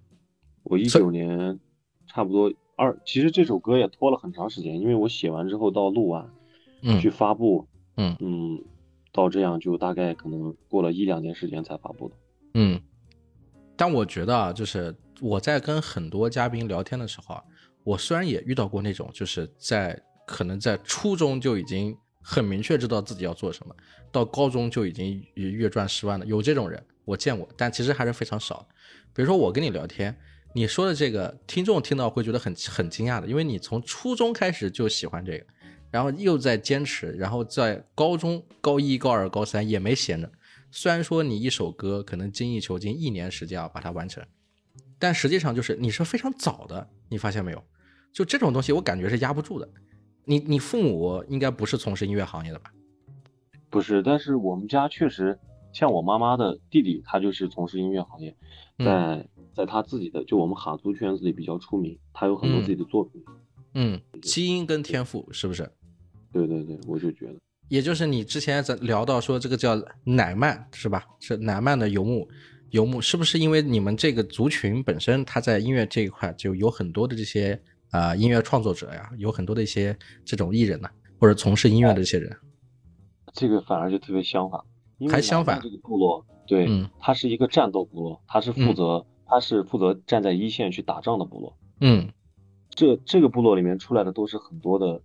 [0.63, 1.61] 我一九年
[2.07, 6.31] 差不多二，其实这首歌也拖了很长时间，因为我写完之后到录完，
[6.83, 8.65] 嗯，去发布，嗯嗯，
[9.13, 12.15] 到这样就大概可能过了一两年时间才发布的。
[12.55, 12.81] 嗯，
[13.77, 17.43] 但我觉得啊，就是我在跟很多嘉宾聊天的时候啊，
[17.83, 23.75] 我虽然也遇到过那种，就是在可能在初中就已经很明确知道自己要做什么，
[24.11, 28.67] 到高中就已经月赚十万的，有这种人我见过，但其实还是非常少。
[29.13, 30.17] 比如说我跟你聊天，
[30.55, 35.47] 你说的这个听众听到会觉得很很惊讶的，因为你从初中开始就喜欢这个，
[35.95, 40.29] 然后又在坚持，然后在高中高一、高二、高三也没闲着。
[40.73, 44.21] 虽然说你一首歌可能精益求精，一年时间要把它完成，
[44.99, 47.63] 但实际上就是你是非常早的，你发现没有？
[48.13, 49.69] 就这种东西，我感觉是压不住的。
[50.25, 52.73] 你你父母应该不是从事音乐行业的吧？
[53.71, 55.39] 不是，但是我们家确实
[55.73, 58.35] 像我妈妈的弟弟，他就是从事音乐行业，
[58.79, 63.23] 在在他自己的就我们哈族圈子里比较出名，他有很多自己的作品。
[63.75, 65.71] 嗯，基因跟天赋是不是？
[66.35, 67.35] 对对对，我就觉得。
[67.69, 71.03] 也就是你之前在聊到说这个叫乃曼是吧？
[71.21, 72.29] 是乃曼的游牧，
[72.71, 77.59] 游牧是不是因为你们这个族群本身他在音乐这一块就有很多的这些
[77.91, 82.37] 啊音乐创作者呀，有很多的一些这种艺人呢，或者从事音乐的这些人？
[83.33, 84.61] 这个反而就特别相反，
[85.09, 85.59] 还相反。
[85.63, 86.69] 这个部落对，
[87.01, 91.57] 他是一个战斗部落，他是负责他是负责站在一线去打仗的部落。
[91.81, 92.13] 嗯，
[92.69, 95.01] 这这个部落里面出来的都是很多的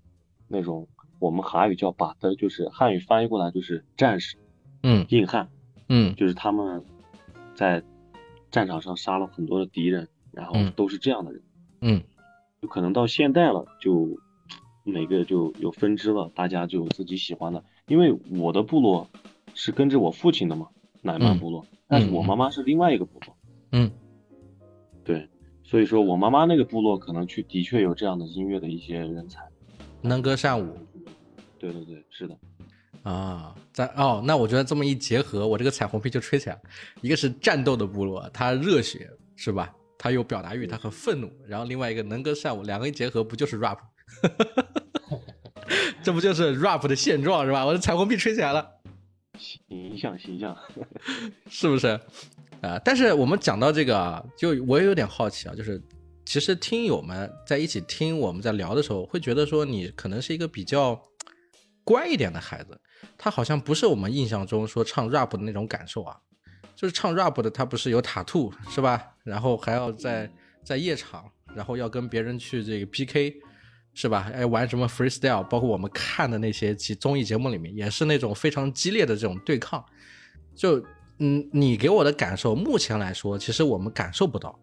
[0.49, 0.85] 那种。
[1.19, 4.37] 我们韩语叫把的，就是汉语翻译过来就是战士，
[4.83, 5.49] 嗯，硬汉，
[5.89, 6.83] 嗯，就是他们
[7.53, 7.83] 在
[8.49, 11.41] 战场上杀了很多的敌人，然后都是这样的人，
[11.81, 12.01] 嗯，
[12.61, 14.07] 就可能到现代了，就
[14.83, 17.63] 每个就有分支了，大家就有自己喜欢的。
[17.87, 19.07] 因为我的部落
[19.53, 20.69] 是跟着我父亲的嘛，
[21.01, 23.35] 乃曼部落，但是我妈妈是另外一个部落，
[23.73, 23.91] 嗯，
[25.03, 25.27] 对，
[25.63, 29.43] 所以说我妈妈那个部落可能去的确有这样的音乐的一些人才，
[30.01, 30.77] 能歌善舞。
[31.59, 32.37] 对对对，是的，
[33.03, 36.59] 啊，在哦，那我觉得这么一结合，我这个彩虹屁就吹起来。
[37.01, 39.71] 一个是战斗的部落，他热血是吧？
[39.97, 41.29] 他有表达欲，他很愤怒。
[41.45, 43.77] 然后另外一个能歌善舞，两个一结合，不就是 rap？
[46.01, 47.65] 这不就是 rap 的现状是吧？
[47.65, 48.65] 我的彩虹屁吹起来了，
[49.37, 50.57] 形象形象，
[51.49, 51.87] 是不是？
[52.61, 55.81] 啊，但是我们讲到这个啊，就我也有点好奇啊，就是
[56.25, 60.97] 其实听友们在一起听我们在聊的时候，会觉得说你可能是一个比较。
[61.89, 62.79] 乖一点的孩子，
[63.17, 66.15] 他好像不是我们印象中说唱 rap 的那种感受啊，
[66.75, 69.03] 就是唱 rap 的他不是有塔兔是吧？
[69.23, 70.31] 然后还要在
[70.63, 71.25] 在夜场，
[71.55, 73.33] 然后要跟别人去这个 PK
[73.95, 74.29] 是吧？
[74.31, 79.83] 哎，玩什么 freestyle，包括我们看的那些综综艺节目里面，也是那种非常激烈的这种对抗。
[80.55, 80.79] 就
[81.17, 84.59] 嗯，你给我的感受，目前来说，其实我们感受不到，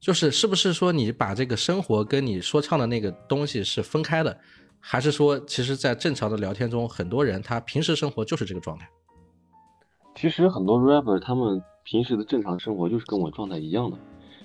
[0.00, 4.40] 就是是不是说你把这个生活跟你说唱的那个东西是分开的？
[4.86, 8.86] 还是说，其实，在正常的聊天中，很多人他平时生活就是这个状态。
[10.14, 13.96] 其实很多 rapper 他们平时的正常生活就是跟我状态一样的，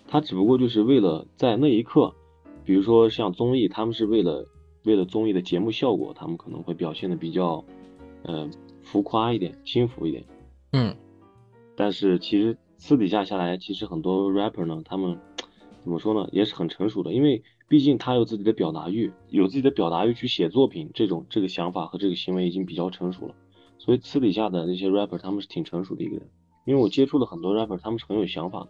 [0.08, 2.16] 他只不过就是为了在那一刻，
[2.64, 4.48] 比如说像综艺，他们是为了
[4.86, 7.66] 为了综艺的节目效果，他们可能会表现的比较，
[8.24, 8.50] 呃，
[8.82, 10.24] 浮夸一点，轻浮一点。
[10.72, 10.96] 嗯。
[11.76, 15.20] 但是其实私底下下来，其实很多 rapper 呢，他们
[15.84, 17.44] 怎么说呢，也是很成熟的，因为。
[17.70, 23.36] 毕竟他有自己的表达欲，有自己的表达欲去写作品，这种这个想法和这个行为已经比较成熟了。
[23.78, 26.28] 所以私底下的那些 rapper 他们是挺成熟的一个人，
[26.66, 28.70] 因为我接触了很多 rapper，他们是很有想法的。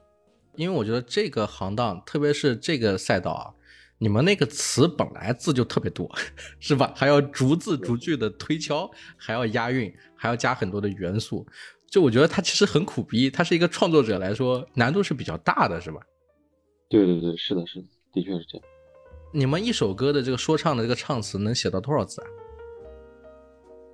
[0.55, 3.53] 因为我觉得这个行当，特别是这个赛道啊，
[3.99, 6.11] 你们那个词本来字就特别多，
[6.59, 6.91] 是吧？
[6.93, 11.47] 还要逐字逐句的推敲，还要押韵，还要加很多的元素。
[11.89, 16.01] 就我觉得他其实很苦逼，他是一个创作者来说，难度是比较大的，是吧？
[16.89, 18.67] 对对对，是的，是的，的确是这样。
[19.31, 22.27] 你们一首歌的这个说唱的这个唱词能写到多少字啊？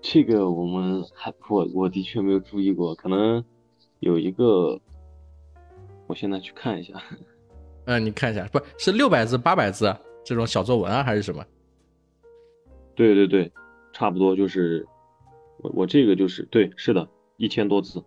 [0.01, 3.43] 这个我们还我我的确没有注意过，可能
[3.99, 4.79] 有一个，
[6.07, 6.93] 我现在去看一下。
[7.85, 9.93] 嗯，你看一下，不是六百字、八百字
[10.23, 11.43] 这种小作文啊，还是什么？
[12.95, 13.51] 对对对，
[13.91, 14.87] 差不多就是
[15.57, 18.01] 我我这个就是对，是的，一千多字，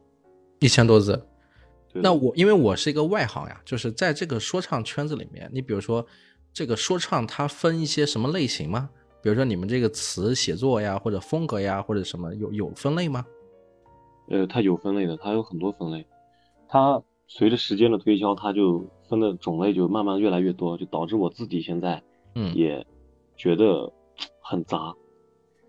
[0.61, 1.27] 一千多字。
[1.93, 6.07] 那我因为我是一个外行呀，就是在这个说唱圈子里面，你比如说。
[6.59, 8.91] 这个说唱它分一些什么类型吗？
[9.23, 13.25] 比如说你们这个词写作呀，或者风格呀，或者什么有有分类吗？
[14.29, 16.05] 呃，它有分类的，它有很多分类。
[16.69, 22.03] 它随着时间的推敲，它就分的种类就慢慢越来越多，就导致我自己现在
[22.35, 22.85] 嗯也
[23.37, 23.93] 觉得
[24.43, 24.93] 很杂。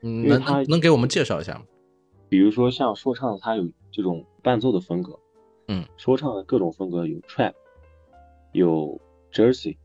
[0.02, 1.62] 嗯，能能给我们介绍一下吗？
[2.30, 5.20] 比如说像说唱，它有这种伴奏的风格。
[5.68, 7.54] 嗯，说唱的各种风格有 trap，
[8.54, 9.00] 有
[9.32, 9.78] jersey。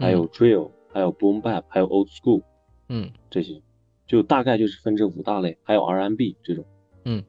[0.00, 2.42] 还有 drill，还有 boom bap，还有 old school，
[2.88, 3.60] 嗯，这些
[4.06, 6.64] 就大概就是分这五大类，还有 R&B 这种，
[7.04, 7.22] 嗯，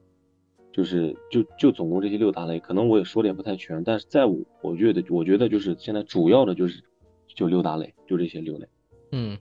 [0.72, 6.82] 就是就就总共这些六大类，可能我也说的也不太全，但是在我我觉得我觉得就是现在主要的就是
[7.28, 8.68] 就六大类，就这些六类。
[9.12, 9.38] 嗯，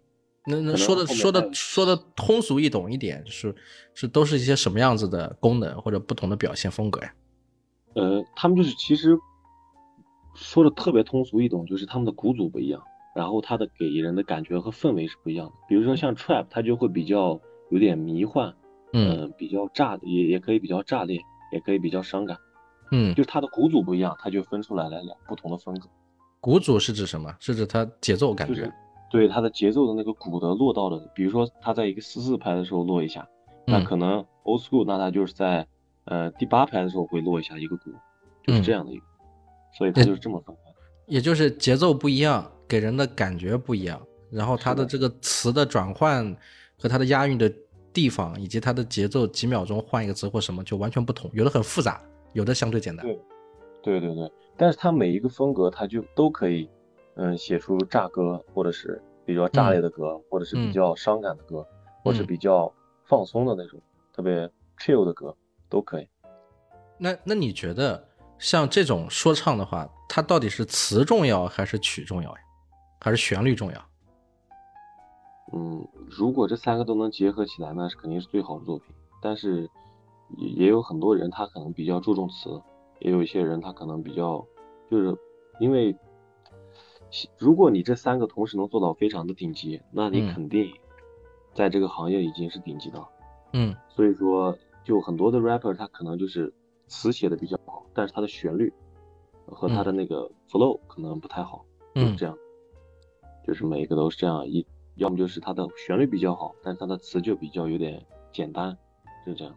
[0.47, 3.55] 那那说的说的说的通俗易懂一点，就是
[3.95, 7.15] 是都是一些什么样子的功能或者不同的表现风格呀？
[7.95, 9.17] 呃，他们就是其实
[10.35, 12.83] 说的特别通俗易懂，就是他们的鼓组不一样，
[13.15, 15.53] 然后它的给人的感觉和氛围是不一样的。
[15.69, 18.55] 比如说像 trap，它就会比较有点迷幻。
[18.93, 21.21] 嗯，比较炸的也也可以比较炸裂，
[21.53, 22.37] 也可以比较伤感。
[22.91, 25.89] 嗯，就它的鼓组不一样，它就分出来了两不同的风格。
[26.41, 27.33] 鼓组是指什么？
[27.39, 28.69] 是指它节奏感觉？
[29.09, 33.29] 对它的节奏的那个鼓的落到的，比如说它在一个四四拍的时候落一下，
[33.65, 35.65] 那可能 old school 那它就是在
[36.07, 37.93] 呃第八拍的时候会落一下一个鼓，
[38.43, 39.05] 就是这样的一个，
[39.79, 40.53] 所以它就是这么分。
[41.11, 46.35] 也就是节奏不一样，给人的感觉不一样，然后它的这个词的转换
[46.79, 47.53] 和它的押韵的。
[47.93, 52.01] 地方以及它的节奏，几秒钟换一个词或什么就完全不同，有的很复杂，
[52.35, 53.05] 有的相对简单。
[53.05, 53.19] 对，
[53.83, 54.31] 对对对。
[54.57, 56.71] 但是它每一个风格，它就都可以，
[57.17, 61.67] 嗯，写出炸歌，或者是比较炸裂的歌，或者是比较伤感的歌，
[62.05, 63.81] 或是比较放松的那种
[64.15, 65.35] 特别 chill 的歌，
[65.69, 66.09] 都可以。
[66.97, 68.07] 那那你觉得
[68.39, 72.41] 像这种说唱的话，它到底是词重要还是曲重要呀？
[73.01, 73.81] 还是旋律重要？
[75.53, 78.93] 嗯，如果这三个都能结合起来，那是肯定是最好的作品。
[79.23, 79.71] 但是
[80.37, 82.61] 也也有很多人他可能比较注重词，
[82.99, 84.45] 也有一些人他可能比较
[84.91, 85.17] 就是
[85.61, 85.97] 因为
[87.39, 90.73] 如果你这三个同时能做到非常的顶级，那你肯定
[91.55, 93.07] 在这个行业已经是顶级的。
[93.53, 96.53] 嗯，所以说就很多的 rapper 他可能就是
[96.89, 98.73] 词写的比较好，但是他的旋律
[99.51, 102.37] 和他的那个 flow 可能不太好，就是这样，
[103.47, 104.67] 就是每一个都是这样一。
[104.97, 108.77] 要么就是它的旋律比较好，但是它的词就比较有点简单，
[109.25, 109.55] 就这样。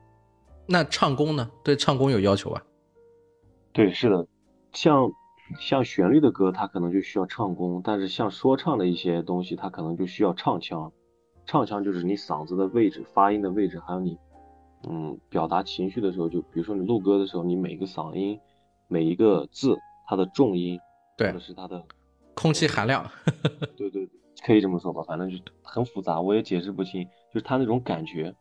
[0.66, 1.52] 那唱功呢？
[1.64, 2.64] 对唱功有要求吧？
[3.74, 4.26] 对，是的，
[4.72, 5.12] 像
[5.60, 10.94] 像旋律的歌，它可能就需要唱功，但是像说唱的一些东西，它可能就需要唱腔。
[11.46, 14.18] 唱腔就是你嗓子的位置、发音的位置，还有你
[14.88, 18.40] 嗯表达情绪的时候，就比如说你录歌的时候，你每个嗓音、
[18.94, 19.76] 每一个字，
[20.08, 20.80] 它的重音，
[21.18, 21.84] 对，或者是它的
[22.36, 23.10] 空气含量，
[23.76, 24.10] 对对对。
[24.46, 27.04] 可以这么说吧，反正就很复杂，我也解释不清。
[27.34, 28.36] 就是它那种感觉，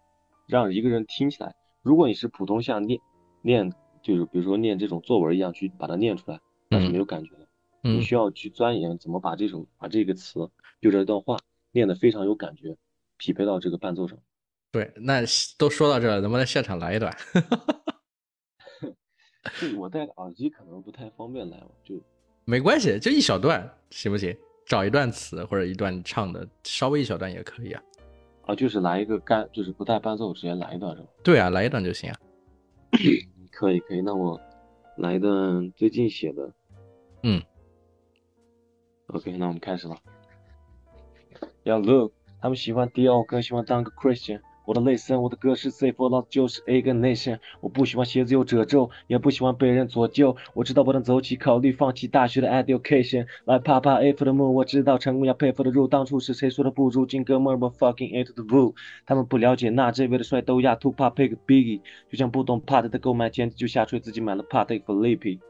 [0.46, 3.00] 让一个人听起来，如果你是普通像念
[3.40, 6.38] 念，就是比如说念这种作文一样去把它念出来，
[6.68, 7.46] 那是没有感觉的。
[7.82, 10.50] 你需要去钻研怎么把这首把这个词，
[10.82, 11.38] 就这段话
[11.70, 12.76] 念得非常有感觉，
[13.16, 14.18] 匹配到这个伴奏上。
[14.72, 15.22] 对，那
[15.56, 17.16] 都说到这了，能不能现场来一段？
[19.60, 21.94] 就我戴耳机可能不太方便来，就
[22.44, 24.36] 没关系，就一小段，行不行？
[24.64, 27.82] 找一段词或者一段唱的，稍微一小段也可以啊。
[28.46, 31.08] 啊，就是来一个干，就是不带伴奏，直接来一段是吧？
[31.22, 32.18] 对啊，来一段就行啊。
[33.50, 34.40] 可以可以，那我
[34.96, 36.50] 来一段最近写的。
[37.22, 37.42] 嗯。
[39.08, 39.96] OK，那我们开始吧。
[41.64, 44.40] 要 look，他们喜欢迪奥，更喜欢当个 Christian。
[44.64, 47.38] 我的内森，我的歌是 for 老子就是 A 个 nation。
[47.60, 50.36] 我不喜欢鞋子有褶皱，也不喜欢被人左右。
[50.54, 53.26] 我知道不能走起，考虑放弃大学的 education。
[53.44, 55.88] 来啪啪 A for the moon，我知道成功要 pay for the rule。
[55.88, 58.74] 当初是谁说的不如今哥们儿们 fucking into the blue。
[59.04, 65.40] 他们不了解那这位的帅都亚 t o p a pick biggie，就像不懂 part 的购买简直就下垂，自己买了 part for lippy。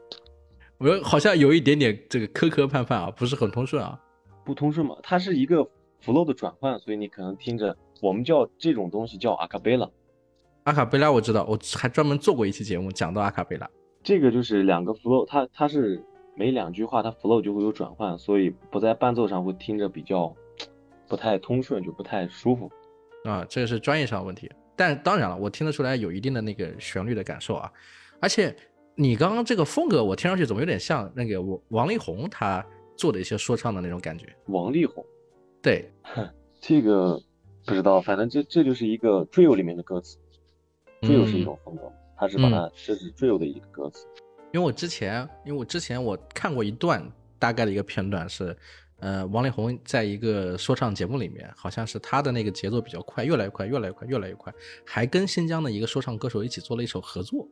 [0.79, 3.99] 我好像有一点点这个磕磕绊绊啊，不是很通顺啊。
[4.43, 5.67] 不通顺嘛，它是一个
[6.03, 7.77] flow 的转换，所以你可能听着。
[8.03, 9.89] 我们叫这种东西叫阿卡贝拉，
[10.65, 13.69] 阿卡贝拉我知道，我还专门做过一期节目讲到阿卡贝拉。
[14.03, 16.03] 这个就是两个 flow，它它是
[16.35, 20.35] 每两句话它 flow 就会有转换，所以不在伴奏上会听着比较
[21.07, 22.69] 不太通顺，就不太舒服。
[23.23, 24.51] 啊，这个是专业上的问题。
[24.75, 27.71] 但当然了，我听得出来有一定的那个旋律的感受啊。
[28.19, 28.53] 而且
[28.95, 32.65] 你刚刚这个风格，我听上去怎么有点像那个王王力宏他
[32.97, 34.27] 做的一些说唱的那种感觉？
[34.47, 35.05] 王力宏，
[35.61, 35.89] 对，
[36.59, 37.17] 这个。
[37.65, 40.17] 不知道，反正这这就是一个 drill 里面的歌词
[41.01, 44.05] ，drill 是一种风格，它是把它这是 drill 的一个歌词。
[44.51, 47.03] 因为我之前，因为我之前我看过一段
[47.39, 48.55] 大概的一个片段，是
[48.99, 54.53] 呃王力宏在一个说唱节目里面，好像是他的那个节奏比较快，越来越快，越来越快，越来越快，
[54.85, 57.47] 还跟新疆的一个说唱歌手一起做了一首合作，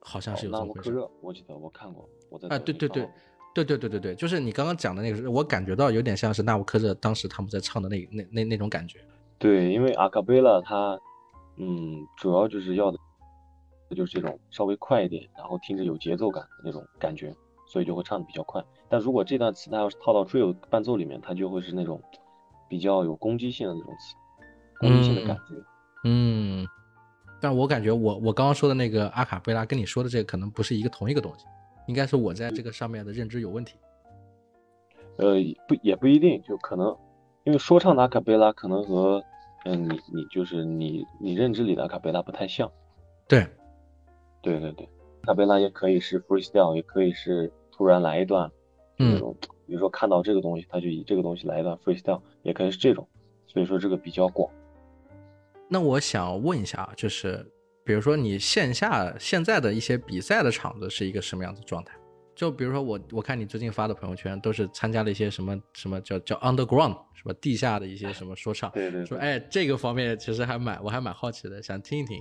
[0.00, 0.94] 好像是有这么回事。
[1.20, 3.08] 我记得我看过，我在啊对对对。
[3.52, 9.00] 对对对对对，就是你刚刚讲的那个，我感觉到有点像是纳吾克热当时他们在唱的那那那那种感觉。
[9.40, 11.00] 对，因为阿卡贝拉它，
[11.56, 12.98] 嗯，主要就是要的，
[13.96, 17.34] 就是这种稍微快一点，然后听着有节奏感的那种感觉，
[17.66, 18.62] 所以就会唱的比较快。
[18.90, 21.98] 但如果这段词它要是套到 drill 伴奏里面，它就会是那种
[22.68, 24.14] 比较有攻击性的那种词，
[24.78, 25.54] 攻击性的感觉。
[26.04, 26.66] 嗯，
[27.40, 31.46] 但我感觉我我刚刚说的那个阿卡贝拉跟你说的这个可能不是一个同一个东西，
[31.86, 33.78] 应该是我在这个上面的认知有问题。
[35.16, 35.36] 呃，
[35.66, 36.94] 不也不一定，就可能
[37.44, 39.22] 因为说唱的阿卡贝拉可能和
[39.64, 42.70] 嗯你你就是你你认知里的阿卡贝拉不太像。
[43.28, 43.46] 对，
[44.42, 44.88] 对对对，
[45.22, 48.50] 阿卡贝拉也可以是 freestyle，也可以是突然来一段
[48.96, 49.36] 那种，
[49.66, 53.06] 比如说看到这个东西，他就以这个东西来一段 freestyle，也可以是这种，
[53.46, 54.50] 所以说这个比较广。
[55.68, 57.46] 那我想问一下啊，就是
[57.84, 61.94] 比如说你线下现在的一些比赛的场子是一个什么样子状态？
[62.40, 67.34] 就比如说我我看你最近发的朋友圈都是参加了一些什么什么叫叫 underground 什么？
[67.34, 68.70] 地下的一些什么说唱。
[68.70, 69.04] 对对。
[69.04, 72.16] 说哎，这个方面其实还蛮我还蛮好奇的，想听一听。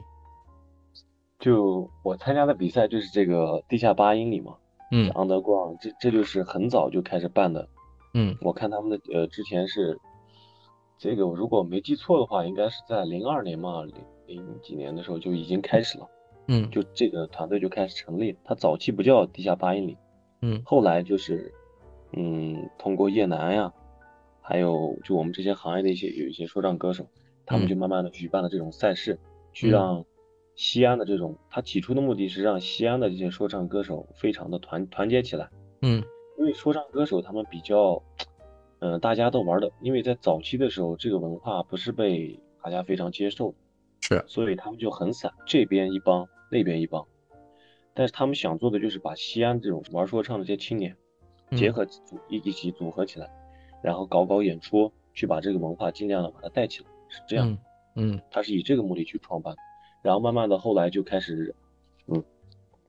[1.40, 4.58] 就我参加的比赛就是这个地下八英里嘛，
[4.92, 7.70] 嗯，underground，这这就是很早就开始办的，
[8.14, 9.98] 嗯，我看他们的呃之前是
[10.98, 13.96] 这个，如果没记错的话，应该是在零二年嘛，零
[14.28, 16.10] 零几年的时候就已经开始了，
[16.50, 19.98] 嗯，就这个团队就开始成立，它早期不叫地下八英里，
[20.42, 21.54] 嗯，后来就是
[22.14, 23.74] 嗯通过叶楠呀，
[24.42, 27.08] 还有就我们这些行业的一些有一些说唱歌手，
[27.46, 29.20] 他们就慢慢的举办了这种赛事，
[29.54, 30.06] 去让。
[30.56, 35.50] 西安的这种，他起初的目的是让西安的这些说唱歌手非常的团团结起来。
[35.82, 36.04] 嗯，
[36.38, 38.04] 因为说唱歌手他们比较，
[38.80, 43.56] 嗯，大家都玩的，因为在早期的时候，这个文化不是被大家非常接受，
[44.02, 47.08] 是，所以他们就很散，这边一帮，那边一帮。
[48.00, 50.96] 但是他们想做的就是把西安这种玩说唱的这些青年
[51.52, 53.30] 结合组一一起组合起来，
[53.84, 57.58] 然后搞搞演出，去把这个文化尽量的把它带起来，是这样。
[57.96, 59.54] 嗯，他是以这个目的去创办。
[60.02, 61.54] 然后慢慢的，后来就开始，
[62.08, 62.24] 嗯，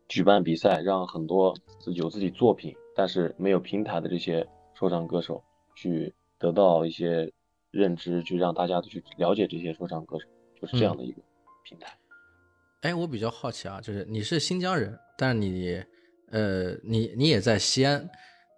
[0.06, 1.56] 举办比赛，让很多
[1.96, 5.42] 有自己作品但是没有平台的这些说唱歌手
[5.74, 7.32] 去得到一些
[7.72, 10.28] 认知，去让大家都去了解这些说唱歌手，
[10.60, 11.20] 就是这样的一个
[11.64, 11.98] 平台。
[12.82, 15.82] 哎，我比较好奇啊，就是你是新疆人，但是你，
[16.30, 18.08] 呃，你你也在西安，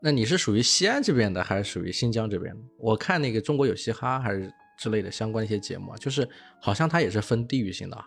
[0.00, 2.60] 那你是属于西安这边的，还是属于新疆这边的？
[2.78, 6.28] 我看那个中国有嘻哈还是之类的相关一些节目，就是
[6.60, 8.04] 好像它也是分地域性的。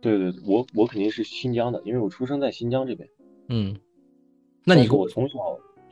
[0.00, 3.08] 对对，我我肯定是新疆的，因为我出生在新疆这边。
[3.50, 3.78] 嗯，
[4.64, 5.38] 那你我从小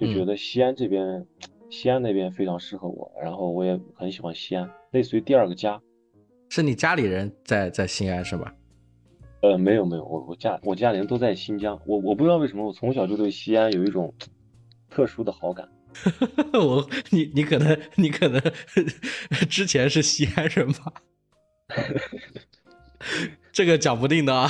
[0.00, 1.24] 就觉得西安这边，
[1.70, 5.80] 西安那边非常适合我，然后我也很喜欢西安，类似于第二个家。
[6.48, 8.52] 是你家里人在在西安是吧？
[9.42, 11.80] 呃，没有没有，我我家我家里人都在新疆。
[11.86, 14.12] 我我不知道为什么我从小就对西安有一种
[14.90, 15.68] 特殊的好感。
[16.52, 18.40] 我你你可能你可能
[19.50, 20.92] 之前是西安人吧？
[23.50, 24.48] 这个讲不定的啊，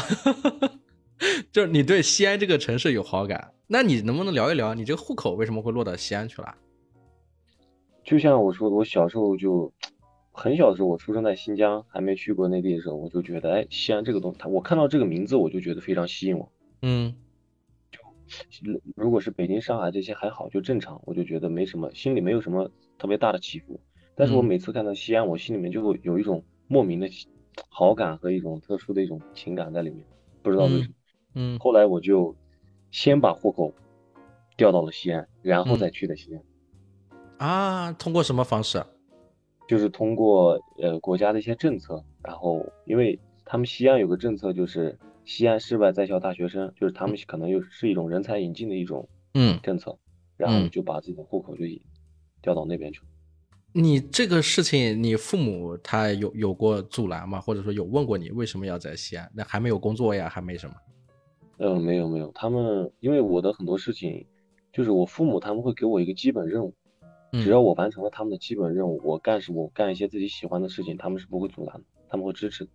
[1.52, 6.54] 就是你对西安这个城市有好感，那你能不能聊一聊你这个户口为什么会落到西安去了？
[8.02, 9.72] 就像我说，我小时候就
[10.32, 16.50] 很小的时候，我出生在新疆，还没去过内地的时候，我就觉得，哎，西安这个东，它我看到这个名字，我就觉得非常吸引我。
[16.82, 17.14] 嗯，
[17.88, 23.80] 就如果是北京、上海这些还好，就正常，我就觉得没什么，心里没有什么特别大的起伏。
[24.14, 27.08] 但是我每次看到西安，我心里面就会有一种莫名的。
[27.68, 30.06] 好感和一种特殊的一种情感在里面，
[30.40, 30.94] 不知道为什么。
[31.34, 32.34] 嗯，后来我就
[32.90, 33.74] 先把户口
[34.56, 36.42] 调到了西安，然后再去的西安。
[37.38, 38.82] 啊，通过什么方式？
[39.70, 49.96] 就是通过呃国家的一些政策，然后因为他们西安有个政策，就是西安市外在校大学生，就是他们可能又是一种人才引进的一种嗯政策，
[50.36, 51.62] 然后就把自己的户口就
[52.42, 53.06] 调到那边去了。
[53.72, 57.40] 你这个事情，你父母他有有过阻拦吗？
[57.40, 59.30] 或者说有问过你为什么要在西安？
[59.32, 60.74] 那还没有工作呀，还没什么。
[61.58, 64.26] 嗯，没有没有，他们因为我的很多事情，
[64.72, 66.74] 就是我父母他们会给我一个基本任务，
[67.32, 72.70] 只要我完成了他们的基本任务，我干是我干一些自己喜欢的事情，他们是不会阻拦的，他们会支持的。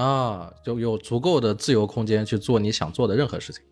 [0.00, 3.64] 啊，就有足够的自由空间去做你想做的任何事情。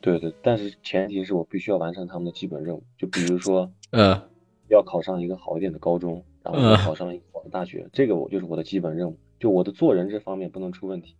[0.00, 4.28] 对对，但是前提是我必须要完成他们的基本任务，就比如说， 呃。
[4.68, 9.16] 要考上一个好一点的高中，然后考上一个好的大学，这个我就是我的基本任务。
[9.38, 11.14] 就我的做人这方面不能出问题，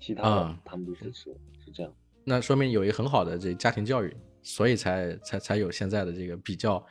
[0.00, 1.92] 其他的他们都支持我，是这样。
[2.24, 6.84] 那说明有一个很好的这家庭教育，所以才才才有现在的这个比较，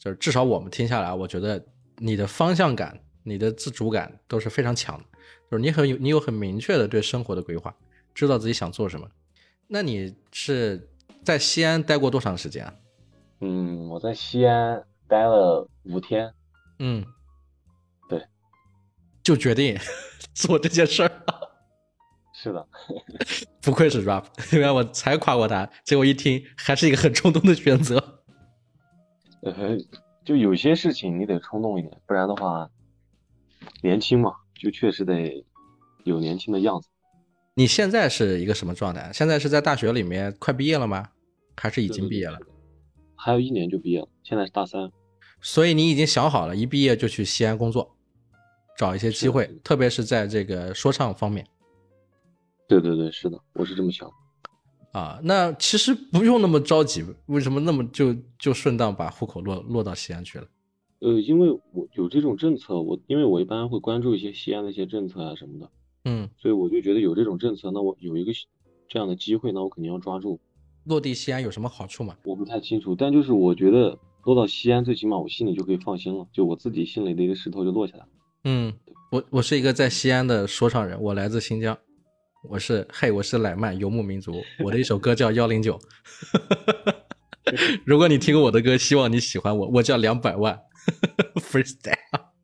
[0.00, 1.64] 就是至少我们听下来，我觉得
[1.98, 5.04] 你的方向感、你的自主感都是非常强的，
[5.48, 7.72] 就是你很有你有很明确的对生活的规划，
[8.12, 9.06] 知道自己想做什么。
[9.68, 10.88] 那你是
[11.22, 12.74] 在西安待过多长时间啊？
[13.42, 14.82] 嗯，我在西安。
[15.10, 16.32] 待了五天，
[16.78, 17.04] 嗯，
[18.08, 18.24] 对，
[19.24, 19.76] 就决定
[20.32, 21.10] 做这件事儿。
[22.32, 22.64] 是的，
[23.60, 28.19] 不愧是 rap，因为我才夸过他，结果一听还是一个很冲动的选择。
[29.42, 29.78] 呃，
[30.24, 32.70] 就有些事情你得冲动一点，不然的话，
[33.82, 35.44] 年轻嘛，就确实得
[36.04, 36.88] 有年轻的样子。
[37.54, 39.10] 你现在是一个什么状态？
[39.12, 41.08] 现在是在大学里面快毕业了吗？
[41.56, 42.38] 还是已经毕业了？
[43.16, 44.90] 还有一年就毕业了，现在是大三。
[45.42, 47.96] 所以你已经想好了，一毕业就去西安工作，
[48.76, 51.46] 找一些机会，特别是在这个说唱方面。
[52.68, 54.10] 对对对，是的，我是这么想。
[54.92, 60.46] 啊，那其实不用那么着急，为什么那么就就顺当把户口落落到西安去了？
[60.98, 65.70] 呃，因为我有这种政策，我因为我一般会关注一些西安的一些政策啊什么的，
[66.04, 68.32] 嗯，所以我就觉得有这种政策，那我有一个
[68.88, 70.38] 这样的机会，那我肯定要抓住。
[70.84, 72.16] 落地西安有什么好处吗？
[72.24, 78.08] 我不太清楚，但就是我觉得落到西安，最起码我心里就可以放心了，就我自己心里的一个石头就落下来了。
[78.44, 78.72] 嗯，
[79.10, 81.78] 我我是一个在西安的说唱人，我来自新疆。
[82.42, 84.32] 我是嘿，我是乃曼游牧民族，
[84.64, 85.78] 我的一首歌叫幺零九。
[87.84, 89.68] 如果你听过我的歌，希望你喜欢我。
[89.68, 90.58] 我叫两百万，
[91.36, 91.94] freestyle，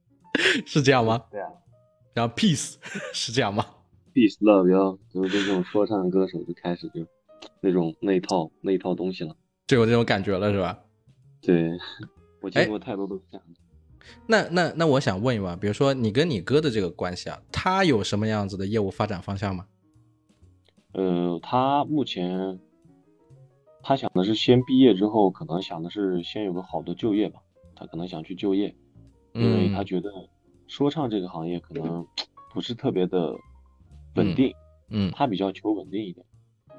[0.66, 1.22] 是这样吗？
[1.30, 1.48] 对啊。
[2.12, 2.74] 然后 peace
[3.14, 3.64] 是这样吗
[4.12, 7.06] ？peace love 幺，就是这种说唱歌手就开始就
[7.60, 9.34] 那种那一套那一套东西了，
[9.66, 10.78] 就有这种感觉了，是吧？
[11.40, 11.70] 对，
[12.42, 13.60] 我见过太多都是这样的。
[14.26, 19.66] 那那那我想问一问，比如说你跟你哥的这个关系啊，他有什么样子的业务发展方向吗？
[20.96, 22.58] 呃，他目前
[23.82, 27.38] 他想的是先毕业之后，可能想的是先有个好的就业吧。
[27.74, 28.74] 他可能想去就业，
[29.34, 30.10] 因为他觉得
[30.66, 32.02] 说唱这个行业可能
[32.54, 33.30] 不是特别的
[34.14, 34.50] 稳定。
[34.88, 36.24] 嗯，他比较求稳定一点。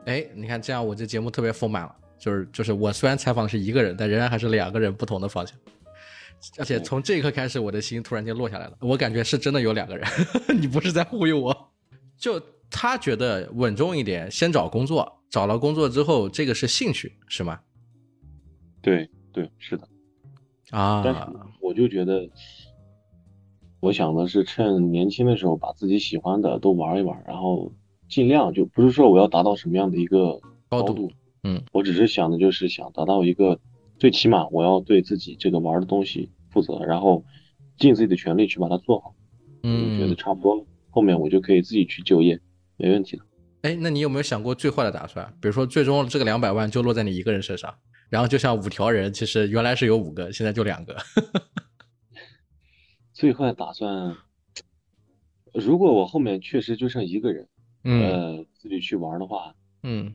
[0.06, 1.96] 哎，你看这样，我这节目特别丰满了。
[2.18, 5.56] 就是就是，我虽然采访的是一个人，但仍然还是两个人不同的方向。
[6.58, 8.76] 而且从这一刻开始，我的心突然间落下来了。
[8.82, 10.08] 我感觉是真的有两个人，
[10.60, 11.72] 你不是在忽悠我。
[12.18, 12.42] 就。
[12.70, 17.60] 他觉得稳重一点，先找工作，找了工作之后，这个是兴趣，是吗？
[18.82, 19.88] 对对，是的。
[20.72, 21.22] 啊，但是
[21.62, 22.30] 我就觉得，
[23.80, 27.72] 我想的是趁年轻的时候把自己喜欢的都玩一玩，然后
[28.10, 31.10] 尽量就不是说我要达到什么样的一个高度，
[31.44, 33.60] 嗯，我只是想的就是想达到一个
[33.98, 37.24] 最起码我要对自己这个玩的东西负责，然后
[37.78, 39.16] 尽自己的全力去把它做好。
[39.64, 42.40] 嗯，我觉得差不多了，后面我就可以自己去就业。
[42.78, 43.24] 没问题的，
[43.64, 45.26] 哎，那你有没有想过最坏的打算？
[45.42, 47.74] 比如说，最终这个两百万就落在你一个人身上，
[48.10, 50.96] 然后就像五条人，其实原来是有五个，现在就两个。
[53.14, 54.16] 最坏打算，
[55.54, 57.48] 如果我后面确实就剩一个人，
[57.84, 60.14] 呃，自己去玩的话，嗯，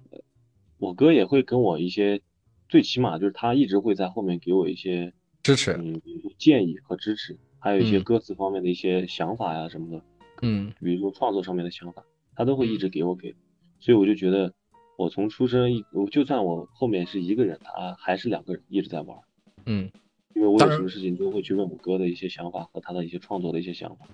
[0.78, 2.22] 我哥也会跟我一些，
[2.68, 6.00] 最起码就是他一直会在后面给我一些支持，嗯，
[6.38, 10.04] 建议和支持，还有一些歌词方面的一些想法呀什么的，
[10.42, 12.04] 嗯，比如说创作上面的想法。
[12.34, 13.34] 他都会一直给我给，
[13.80, 14.52] 所以我就觉得，
[14.96, 19.18] 我从出生一，我就算我后面是一个人，他还是两个人一直在玩，
[19.66, 19.90] 嗯，
[20.34, 24.06] 因为我有什么事情都会去问我哥的一些想法和他的一些创作的一些想法。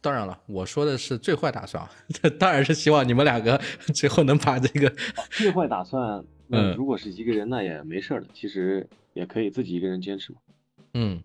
[0.00, 1.86] 当然了，我说的是最坏打算，
[2.38, 3.60] 当然是希望你们两个
[3.94, 4.92] 最后能把这个
[5.30, 6.24] 最坏打算。
[6.50, 10.38] 嗯，如果是一个人，那也没事的，其实也可以自己一个人坚持嘛。
[10.94, 11.22] 嗯，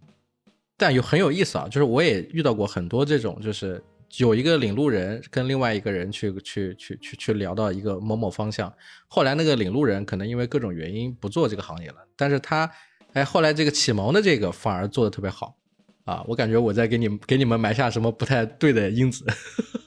[0.76, 3.82] 但有很有意思啊，就是我也遇到过很多这种，就是。
[4.18, 8.72] 有一个领路人跟另外一个人去去去去去聊到一个某某方向，
[9.08, 12.70] 后来那个领路人可能因为各种原因不做这个行业了，但是他，
[13.14, 15.58] 哎，后来这个启蒙的这个反而做的特别好，
[16.04, 19.26] 啊，我感觉我在给你给你们埋下什么不太对的因子。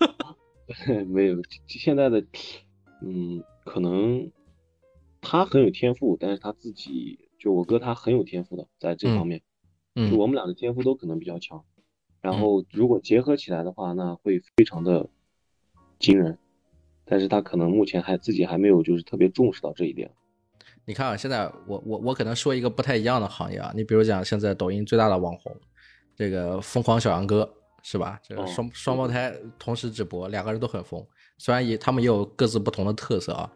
[1.06, 1.36] 没有，
[1.68, 2.20] 现在的，
[3.02, 4.32] 嗯，可能
[5.20, 9.42] 他很有天赋，但是他自己就我哥他很有天赋的在这方面，
[9.94, 11.64] 嗯，就我们俩的天赋都可能比较强。
[12.20, 15.08] 然后如果结合起来的话，那会非常的
[15.98, 16.36] 惊人，
[17.04, 20.10] 但是他可能目前还自己还没有就是特别重视到这一点。
[20.84, 25.54] 你看啊，现在我我我可能说一个不太一样的行业啊，你比如讲现在抖音最大的网红，
[26.16, 27.48] 这个疯狂小杨哥
[27.82, 28.18] 是吧？
[28.22, 31.04] 这个双双胞胎同时直播，两个人都很疯，
[31.38, 33.52] 虽然也他们也有各自不同的特色啊，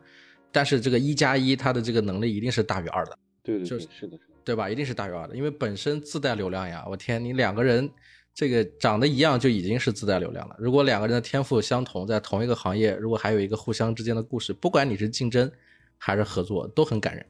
[0.52, 3.18] 但是这个一加一他的这个能力一定是大于二的。
[3.42, 4.70] 对对，就是是的，对吧？
[4.70, 6.84] 一定是大于二的，因为本身自带流量呀。
[6.88, 7.90] 我天，你两个人。
[8.35, 10.57] 这个长得一样就已经是自带流量了。
[10.59, 15.51] 如果两个人的天赋相同，在同一个行业，如果还有一个互相之间的故事，不管你是竞争
[15.99, 17.26] 还是合作，都很感人。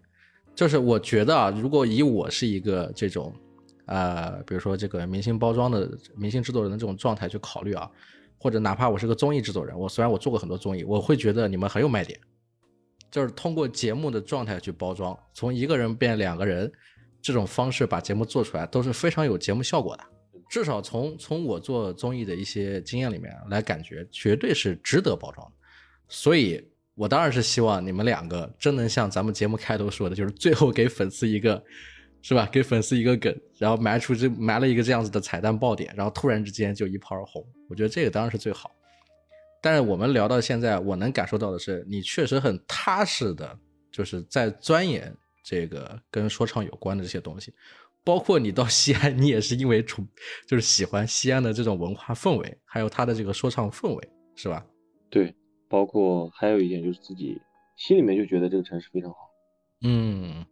[0.54, 3.32] 就是我觉得啊，如果以我是一个这种，
[3.86, 7.90] 呃，比如说这个明星包装的明星制作人的这种状态去考虑啊，
[8.38, 12.20] 或者哪怕我是个综艺制作人，我虽然我做过很多综艺，我会觉得你们很有卖点，
[13.10, 16.70] 就是通过节目的状态去包装，从一个人变两个人
[17.22, 20.04] 这种方式把节目做出来，都是非常有节目效果的。
[20.50, 25.50] 至少从从我做综艺的一些经验里面来感觉，绝对是值得包装。
[26.08, 26.60] 所以，
[26.96, 31.62] 我当然是希望你们两个真能像咱们节目开头说的，就是最后给粉丝一个，
[32.20, 32.48] 是吧？
[32.50, 37.46] 给粉丝一个梗，然后埋出这埋了一个这样子的彩蛋爆点，然后突然之间就一炮而红。
[37.68, 38.72] 我觉得这个当然是最好。
[39.62, 43.56] 但是我们聊到现在，我能感受到的是，你确实很踏实的，
[43.92, 47.54] 就是在钻研这个跟说唱有关的这些东西。
[48.04, 50.06] 包括你到西安，你也是因为从
[50.46, 54.64] 就是喜欢西安的这种文化氛围，还有它的这个说唱氛围，是吧？
[55.10, 55.34] 对，
[55.68, 57.40] 包括还有一点就是自己
[57.76, 59.16] 心里面就觉得这个城市非常好。
[59.82, 60.44] 嗯，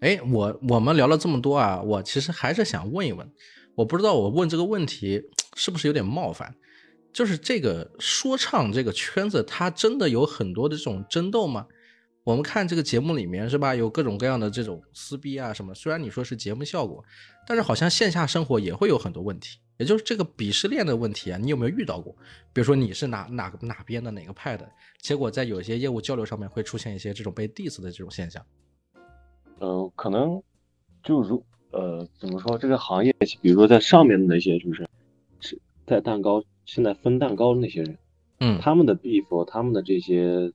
[0.00, 3.30] 哎，我我们聊了这么多啊，我其实还是想问一问，
[3.74, 5.22] 我不知道我问这个问题
[5.54, 6.54] 是不是有点冒犯。
[7.12, 11.66] 就是这个说唱这个圈子，它真的有很多的这种争斗吗？
[12.26, 15.72] 我们看这个节目里面是吧，有各种各样的这种撕逼啊什么。
[15.72, 17.04] 虽然你说是节目效果，
[17.46, 19.60] 但是好像线下生活也会有很多问题。
[19.76, 22.12] 也就是这个鄙视链的问题啊，你有没有遇到过？
[22.52, 24.68] 比如说你是哪哪个哪边的哪个派的，
[25.00, 28.44] 结果在有些业务交流上面会出现一些这种被 diss 的这种现象。
[29.60, 30.42] 呃，可能
[31.04, 34.88] 就如呃怎么说，这个行业，比如说在上面的那些就是
[35.38, 35.56] 是
[35.86, 36.42] 在蛋糕。
[36.64, 37.96] 现在分蛋糕的那些人，
[38.40, 40.52] 嗯，他们的 beef，他们的这些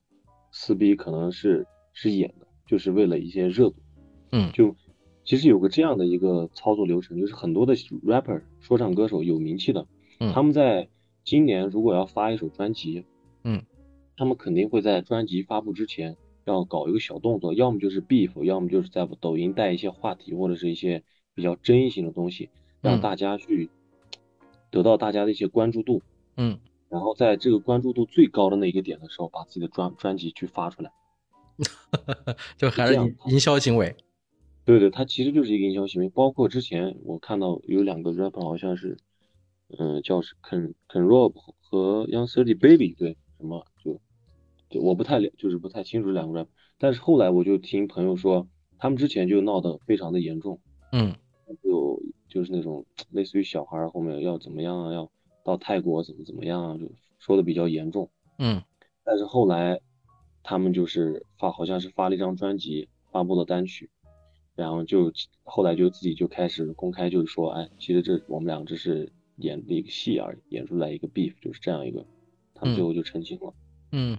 [0.52, 3.76] 撕逼可能是是演的，就是为了一些热度，
[4.30, 4.76] 嗯，就
[5.24, 9.86] 其实有个这样的一个操作流程，就是很多的 rapper 说唱歌手有名气的，
[10.20, 10.88] 嗯，他们在
[11.24, 13.04] 今年如果要发一首专辑，
[13.42, 13.64] 嗯，
[14.16, 21.02] 他们肯定会在专辑发布之前要搞一个小动作，要么就是 beef，要么就是在抖音带一些话题或者是一些
[21.34, 22.50] 比较争议性的东西，
[22.80, 23.68] 让大家去。
[24.70, 26.00] 得到大家的一些关注度，
[26.38, 26.58] 嗯，
[26.92, 30.92] 然后在这个关注度最高的那一个点的时候，把自己的专专辑去发出来，
[32.58, 33.96] 就还是营营销行为。
[34.66, 36.10] 对对，它其实就是一个营销行为。
[36.10, 38.98] 包括之前我看到有两个 rapper，好像是，
[39.78, 43.98] 嗯，叫是肯肯 Rob 和 Young Thirty Baby，对，什么就，
[44.68, 46.48] 就我不太了，就是不太清楚两个 rapper。
[46.78, 48.46] 但是后来我就听朋友说，
[48.78, 50.60] 他们之前就闹得非常的严重，
[50.92, 51.16] 嗯，
[51.62, 52.02] 就。
[52.28, 55.10] 就是那种类似于小孩后面要怎么样啊，要
[55.44, 58.08] 到泰国怎么怎么样啊，就说的比较严重。
[58.38, 58.62] 嗯，
[59.04, 59.80] 但是后来
[60.42, 63.90] 他们就是发，好像是发了一张专辑，发布了单曲，
[64.54, 65.12] 然后就
[65.44, 72.04] 后来就自己就开始公开，就是说，哎，其实这我们俩只是演的一个戏而已，演出来一个 beef，就是这样一个，
[72.54, 73.54] 他们最后就澄清了。
[73.92, 74.18] 嗯，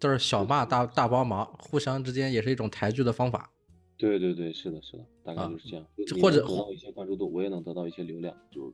[0.00, 3.50] 都是小骂大大帮忙，互相之间也是一种抬举的方法。
[3.96, 5.86] 对对对，是的，是的，大概就是这样。
[6.20, 8.72] 或者得到一些关注度，我也能得到一些流量，就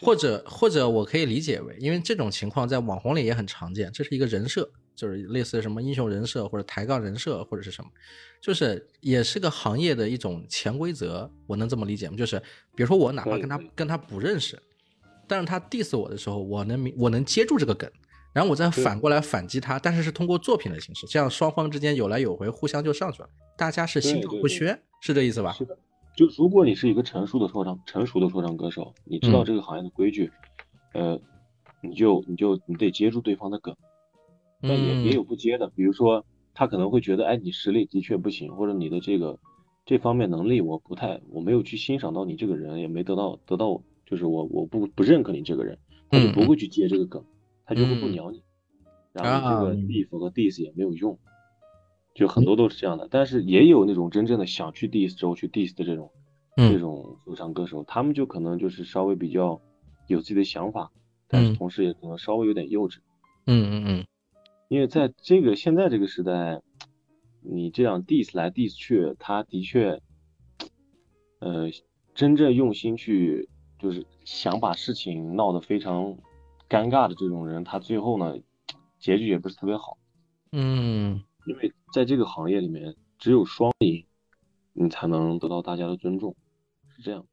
[0.00, 7.90] 或者或者我可以理解为，因为这种情况在网红里也很常见，这是一个人设，就是类似什么英雄人设或者抬杠人设或者是什么，
[8.40, 12.16] 就是也是个行业的一种潜规则，我能这么理解吗？
[12.16, 12.38] 就是
[12.76, 14.56] 比如说我哪怕跟他跟他不认识，
[15.26, 17.90] 但是他 diss 我的时候，我能明我能接住这个梗，
[18.32, 23.28] 然后我再反过来反击他，但是是通过作品的形式，这样双方之间有来有回，互相就上去了。
[23.56, 25.52] 大家是心照不宣，是这意思吧？
[25.52, 25.76] 是的，
[26.16, 30.30] 就如果你是一个成熟的说唱，成熟的说唱歌手，你知道这个行业的规矩，
[30.94, 31.20] 呃，
[31.82, 33.76] 你就你就你得接住对方的梗，
[34.62, 36.24] 但也也有不接的，比如说
[36.54, 39.38] 他可能会觉得，哎，你实力的确不行，或者你的这个
[39.84, 45.76] 这方面能力我不太，我没有去欣赏到你这个人，也没得到得到，就是我我不不认可你这个人，
[46.08, 47.24] 他就不会去接这个梗，
[47.70, 48.42] 他就会不鸟你，
[49.12, 51.16] 然后这个 beef 和 diss 也没有用。
[52.16, 56.10] 就很多都是这样的，但是也有那种真正的想去 diss 之后去 diss 的这种，
[56.56, 59.60] 这种说唱歌手，他们就可能就是稍微比较
[60.08, 60.90] 有自己的想法，
[61.28, 62.96] 但是同时也可能稍微有点幼稚。
[63.46, 64.06] 嗯嗯嗯。
[64.66, 66.60] 因为在这个现在这个时代，
[67.40, 70.00] 你这样 diss 来 diss 去，他的确，
[71.38, 71.70] 呃，
[72.16, 73.48] 真正用心去
[73.78, 76.18] 就是想把事情闹得非常
[76.70, 78.38] 尴尬的这种人，他最后呢，
[79.00, 79.98] 结局也不是特别好。
[80.52, 81.22] 嗯。
[81.46, 84.06] 因为在这个行业里面，只有双赢，
[84.72, 86.36] 你才能得到大家的尊重，
[86.94, 87.26] 是这样。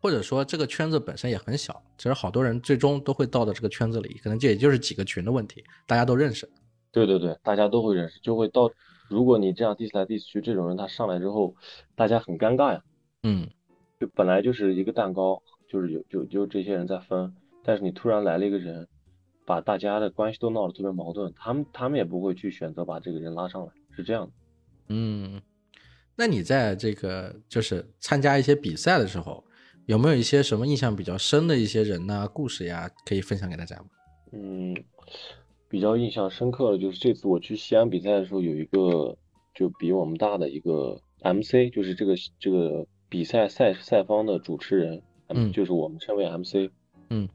[0.00, 6.48] 或者说，这个圈子本身也很小，其实好多人最终都会到的这个圈子里，可能这也就是几个群的问题，大家都认识。
[6.92, 8.70] 对对对，大家都会认识，就会到。
[9.08, 11.54] 如果你这样 diss 来 diss 去，这种人他上来之后，
[11.96, 12.82] 大家很尴尬呀。
[13.24, 13.48] 嗯。
[13.98, 17.34] 就本来就是一个蛋糕，就是有就就这些人在分，
[17.64, 18.86] 但是你突然来了一个人。
[19.46, 24.32] 把大家的关系都闹得特别矛盾，他们他们也不会去选择把这个人拉上来，是这样的。
[24.90, 25.42] 嗯，
[26.14, 29.42] 那你在这个就是参加一些比赛的时候，
[29.86, 33.86] 有没有一些什么印象比较深的一些人呐、故事呀，可以分享给大家吗？
[34.30, 34.76] 嗯，
[35.68, 39.18] 比较印象深刻的就是这次我去西安比赛的时候，有一个
[39.52, 46.70] 就比我们大的一个 MC，就是这个这个比赛赛赛方的主持人，嗯，就是我们称为 MC，
[47.08, 47.28] 嗯。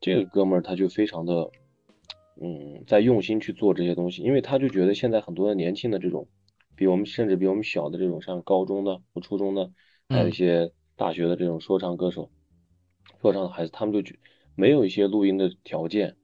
[0.00, 1.50] 这个哥们儿他就非常的，
[2.40, 6.28] 嗯，在用心去做这些东西，因为他就觉得现在很多的年轻的这种，
[6.76, 9.70] 比我们甚至比我们小的这种，像高中的、或初中的，
[10.08, 12.30] 还有一些大学的这种说唱歌手，
[13.20, 14.14] 说唱的孩子，他们就觉
[14.54, 16.14] 没有一些录音的条件，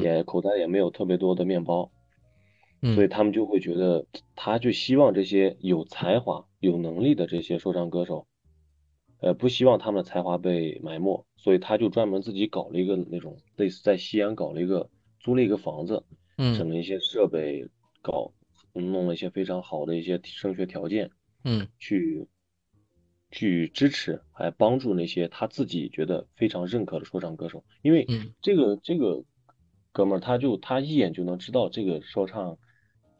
[0.00, 1.90] 也口袋也没有特别多的面包，
[2.82, 4.06] 嗯，所以他们就会觉得，
[4.36, 8.26] 他就希望这些有才华、有能力的这些说唱歌手，
[9.22, 16.04] 呃，不希望他们的才华被埋没，所以他就专门自己搞了一个那种类似在西安搞了一个租了一个房子，
[16.38, 17.64] 嗯，整了一些设备，
[18.02, 18.32] 搞
[18.72, 21.08] 弄了一些非常好的一些升学条件，
[21.44, 22.26] 嗯，去
[23.30, 28.06] 去支持还帮助那些他自己觉得非常认可的说唱歌手，因为
[28.40, 29.22] 这个这个
[29.92, 32.58] 哥们儿他就他一眼就能知道这个说唱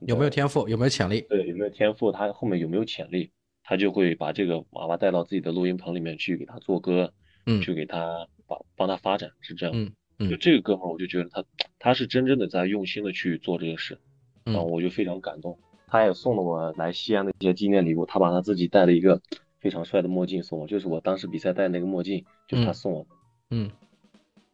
[0.00, 3.30] 有没有天赋，有没有潜力，对，有没有天赋，他后面有没有潜力，
[3.62, 7.12] 他就会把这个娃娃带到自己的录音棚里面去给他做歌，
[7.46, 11.44] 嗯，去给他帮帮他发展，是这样，嗯嗯，就这个哥们儿我就觉得他
[11.78, 13.98] 他是真正的在用心的去做这个事，
[14.44, 19.20] 然后我就非常感动，他也送了我来西安的一些纪念礼物，他把他自己戴了一个。
[19.62, 23.10] 非常帅的墨镜送我，就是我当时比赛戴那个墨镜，就是他送我的。
[23.50, 23.70] 嗯，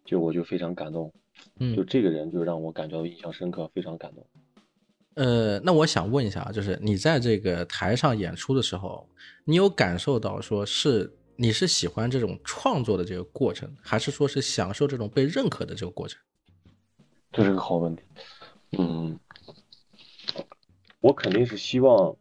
[0.04, 1.10] 就我就非常感动。
[1.58, 4.26] 嗯，就这个人就让我感觉到印象深刻，非常感动。
[5.18, 9.08] 呃，那我想问一下啊，就是你在这个台上演出的时候，
[9.44, 16.20] 你有感受到说是你是喜欢这种创作的这个过程，还是说是享受这种被认可的这个过程？
[17.32, 18.02] 这是个好问题。
[18.78, 19.18] 嗯，
[21.00, 22.16] 我肯定是希望。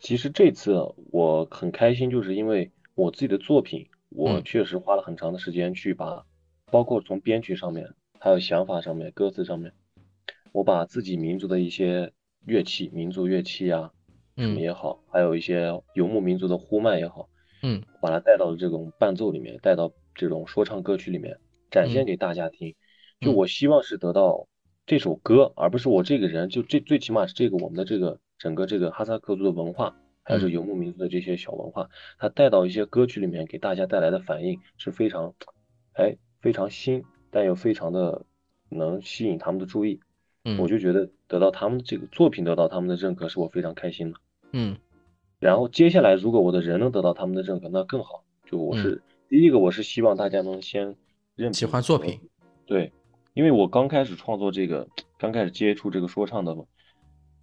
[0.00, 6.24] 其实这次我很开心，就是因为我自己的作品，我确实花了很长的时间去把，
[6.70, 7.86] 包括从编曲上面，
[8.18, 9.74] 还有想法上面，歌词上面，
[10.54, 12.12] 我把自己民族的一些
[12.46, 13.90] 乐器，民族乐器啊，
[14.36, 17.28] 什么也好，还有一些游牧民族的呼麦也好，
[17.64, 21.40] 嗯，把它带到了这种伴奏里面，带到这种说唱歌曲里面，
[21.72, 22.76] 展现给大家听。
[23.20, 24.46] 就我希望是得到
[24.86, 28.20] 这首歌，而不是我这个人，就这最起码是这个我们的这个。
[28.36, 31.88] 整个这个哈萨克族的文化，还有这游牧民族的这些小文化，
[32.18, 35.34] 它带到一些歌曲里面，给大家带来的反应是非常，
[35.94, 38.26] 哎，非常新，但又非常的
[38.68, 40.00] 能吸引他们的注意。
[40.44, 44.18] 嗯，我就觉得得到他们这个作品得到他们的认可，是我非常开心的。
[44.52, 44.76] 嗯，
[45.38, 48.24] 然后接下来如果我的人能得到他们的认可，那更好。
[48.46, 50.94] 就我是第一个，我是希望大家能先
[51.34, 52.20] 认喜欢作品。
[52.66, 52.92] 对，
[53.32, 54.86] 因为我刚开始创作这个，
[55.18, 56.54] 刚开始接触这个说唱的。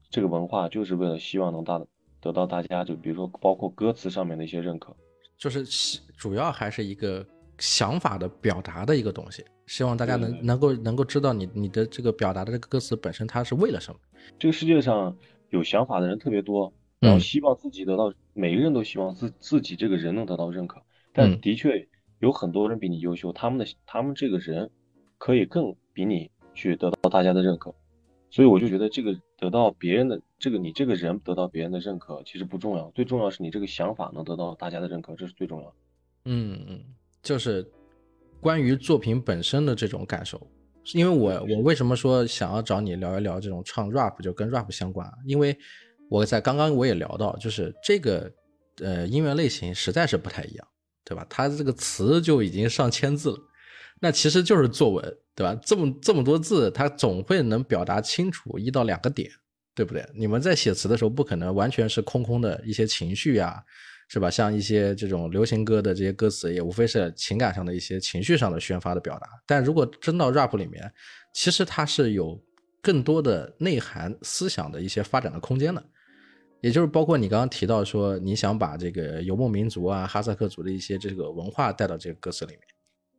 [0.09, 1.81] 这个文化就是为了希望能大
[2.19, 4.93] 得到大家，就比如说包括歌词上面的一些认可，
[5.37, 5.63] 就是
[6.17, 7.25] 主要还是一个
[7.59, 13.97] 想法的表达的一个东西，希望大家能能够能够知道你你的这个表达的这个歌词本身它是为了什么。
[14.38, 15.15] 这个世界上
[15.49, 20.82] 有想法的人特别多，然后希望自己得到，每个人都希望自自己这个人能得到认可，
[21.13, 21.88] 但的确
[22.19, 24.69] 有很多人比你优秀，他们的他们这个人
[25.17, 27.74] 可以更比你去得到大家的认可。
[28.30, 35.76] 所以我就觉得这个得到别人的这个你这个人得到别人的认可其实不重要，最重要是你这个想法能得到大家的认可，这是最重要的。
[36.26, 36.84] 嗯嗯，
[37.24, 37.65] 就是
[38.41, 40.41] 关于作品本身的这种感受，
[40.93, 45.09] 因为我我为什么说想要找你聊一聊这种唱 rap 就跟 rap 相关？
[45.25, 45.57] 因为
[46.09, 48.29] 我在刚刚我也聊到，就是这个
[48.79, 50.67] 呃音乐类型实在是不太一样，
[51.05, 51.25] 对吧？
[51.29, 53.37] 它这个词就已经上千字了，
[54.01, 55.17] 那其实就是作文。
[55.33, 55.57] 对吧？
[55.65, 59.31] 这么这么多字，它总会能表达清楚一到两个点，
[59.73, 60.05] 对不对？
[60.13, 63.63] 你们在写词的时候，不可能完全是空空的一些情绪呀，
[64.12, 64.30] 是吧？
[64.30, 69.26] 像一些这种流行歌的这些歌词，也无非是情感上的一些情绪上的宣发的表达。
[69.47, 70.91] 但如果真到 rap 里面，
[71.34, 72.38] 其实它是有
[72.82, 75.82] 更多的内涵、思想的一些发展的空间的。
[76.59, 82.62] 也就是包括你刚刚提到说，你想把这个游牧民族啊、哈萨克族的一些这个文化带到这个歌词里面。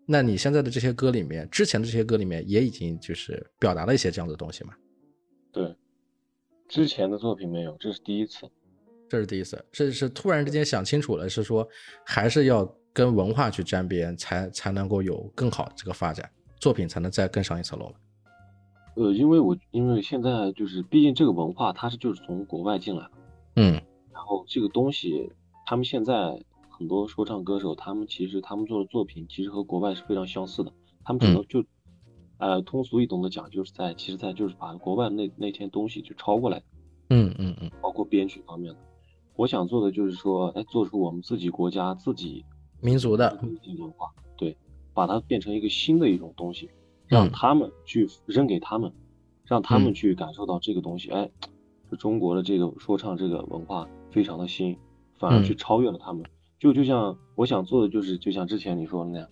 [0.04, 4.74] 那你现在的这些歌里面，之前的这些歌里面也已经就是表达了一些这样的东西嘛？
[5.50, 5.74] 对，
[6.68, 8.46] 之前的作品没有，这是第一次，
[9.12, 11.68] 这是第一次，这是突然之间想清楚了，是说
[12.02, 17.92] 还是要跟文化去沾边，才才能够有更好的这个发展，作品才能再更上一层楼
[18.96, 23.10] 呃，因为我因为现在就是，毕竟这个文化它是就是从国外进来的，
[23.56, 23.72] 嗯，
[24.14, 25.30] 然后这个东西
[25.66, 26.42] 他们现在。
[26.74, 30.72] 很多说唱歌手，他们其实他们做的作品其实和国外是非常相似的，
[31.04, 31.62] 他们可能就，
[32.38, 36.60] 呃，通俗易懂的讲，就是在其实，在就是把国外那那些东西就抄过来，
[37.10, 38.80] 嗯嗯嗯，包括编曲方面的。
[39.42, 42.44] 我想做的就是说，哎，做出我们自己国家自己
[42.80, 43.36] 民族的
[43.76, 44.56] 文化，对，
[44.94, 46.70] 把它变成一个新的一种东西，
[47.08, 48.92] 让他们去扔给他们，
[49.44, 51.28] 让他们去感受到这个东西，哎，
[51.90, 54.78] 就中国的这个说唱这个文化非常的新，
[55.18, 56.22] 反而去超越了他们。
[56.60, 59.28] 就就像我想做的就是，就像之前你说的那样，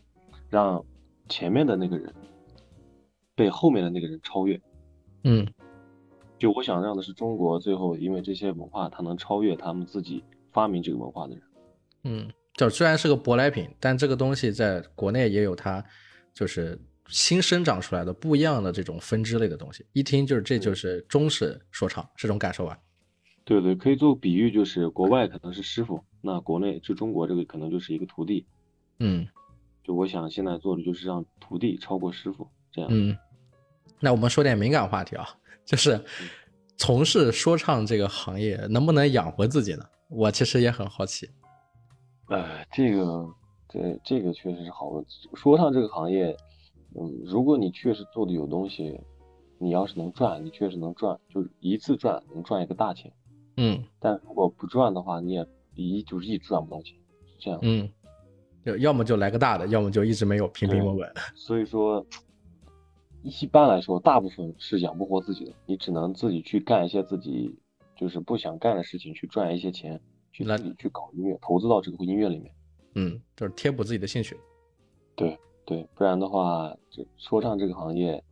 [0.49, 0.85] 让
[1.29, 2.13] 前面的那个人
[3.37, 4.61] 被后面的那个人超越。
[5.23, 5.47] 嗯，
[6.41, 11.43] 就我想让的是中国最后因为这些文化，它能超越他们自己发明这个文化的人。
[12.05, 15.85] 嗯，就虽然是个舶来品，但这个东西在国内也有它
[16.33, 22.79] 就是新生长出来的不一样的这种分支类的东西，一听就是这就是中式说唱，是这种感受吧？
[23.45, 28.47] 对对，可以做比喻，就是国外可能是师傅，那国内就中国这个可能就是一个徒弟。
[28.99, 29.29] 嗯
[29.85, 32.89] 就我想现在做的就是让徒弟超过师傅，这样。
[32.91, 33.17] 嗯，
[34.01, 35.29] 那我们说点敏感话题啊，
[35.65, 36.03] 就是
[36.77, 39.85] 从事说唱这个行业能不能养活自己呢？
[40.09, 41.29] 我其实也很好奇。
[42.29, 43.29] 呃，这个
[43.69, 45.29] 这这个确实是好问题。
[45.35, 46.37] 说唱这个行业，
[46.95, 48.99] 嗯，如果你确实做的有东西，
[49.59, 53.13] 你要是能赚，你确实能赚，就是一次赚能赚一个大钱。
[53.57, 56.95] 嗯但如果不赚的话，你也一就是一直赚不到钱，
[57.27, 57.61] 是这样。
[57.63, 57.89] 嗯，
[58.65, 61.13] 就要么就来个大的，要么就一直没有，平平稳稳。
[61.35, 62.05] 所以说，
[63.23, 67.55] 一般来说，大部分是养不活自己的，你只能自己去干一些自己
[67.95, 70.01] 就是不想干的事情，去赚一些钱，
[70.33, 72.53] 去那自己去搞音乐，投资到这个音乐里面。
[72.95, 74.37] 嗯，就是贴补自己的兴趣。
[75.15, 78.23] 对对，不然的话，这说唱这个行业，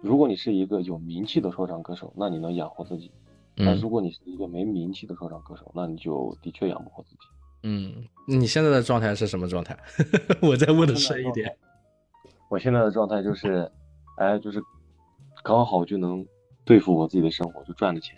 [0.00, 3.10] 如果你是一个有名气的说唱歌手，那你能养活自己；
[3.56, 7.16] 但嗯如果你是一个没名气的说唱歌手，那你就的确养不活自己。
[7.62, 9.76] 嗯，你现在的状态是什么状态？
[10.40, 11.56] 我再问的深一点。
[12.48, 13.70] 我现在的状态就是，
[14.20, 14.62] 哎，就是
[15.42, 16.24] 刚好就能
[16.62, 18.14] 对付我自己的生活，就赚的钱。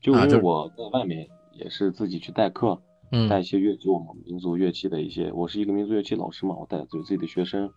[0.00, 2.80] 就因为我在外面也是自己去代课，
[3.28, 7.68] 带一嗯些乐就我们民族乐器的一些，我是一个民族乐器老师嘛，我带有自己的学生，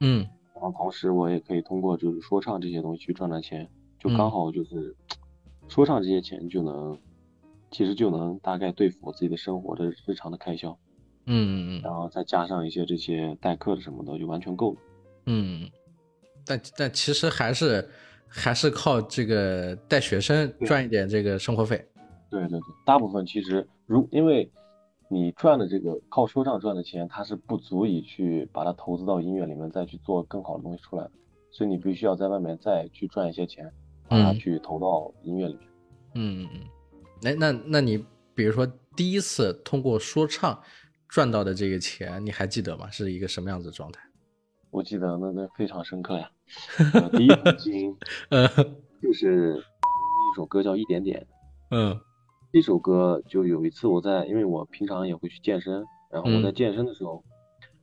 [0.00, 3.68] 嗯然后同时我也可以通过就是说唱这些东西去赚赚钱，
[3.98, 4.96] 就嗯刚好就是
[5.68, 6.98] 说唱这些钱就能，
[7.70, 10.70] 其实就能大概对付我自己的生活的日常的开销，
[11.26, 14.78] 嗯嗯然后再加上一些这些代课的什么的，就完全够了。
[15.26, 15.70] 嗯，
[16.50, 17.88] 但但其实还是
[18.26, 21.76] 还是靠这个带学生赚一点这个生活费。
[22.28, 24.50] 对对对，大部分其实如因为
[25.08, 31.12] 你赚的这个靠说唱赚的钱，它是不足以去把它投资到音乐里面，再去做更好的东西出来的，
[31.52, 33.72] 所以你必须要在外面再去赚一些钱，
[34.08, 35.62] 把它嗯去投到音乐里面。
[36.14, 36.60] 嗯嗯嗯，
[37.24, 40.60] 哎，那那你比如说第一次通过说唱
[41.08, 42.90] 赚到的这个钱，你还记得吗？
[42.90, 44.00] 是一个什么样子的状态？
[44.70, 46.30] 我记得那那非常深刻呀，
[46.94, 47.96] 呃第一桶金
[48.30, 48.46] 呃
[49.02, 51.20] 就是一首歌叫《一点点》，
[51.70, 51.98] 嗯。
[52.52, 56.54] 这首歌就有一次我在，因为我平常也会去健身，然后我在嗯。
[56.54, 57.22] 健身的时候，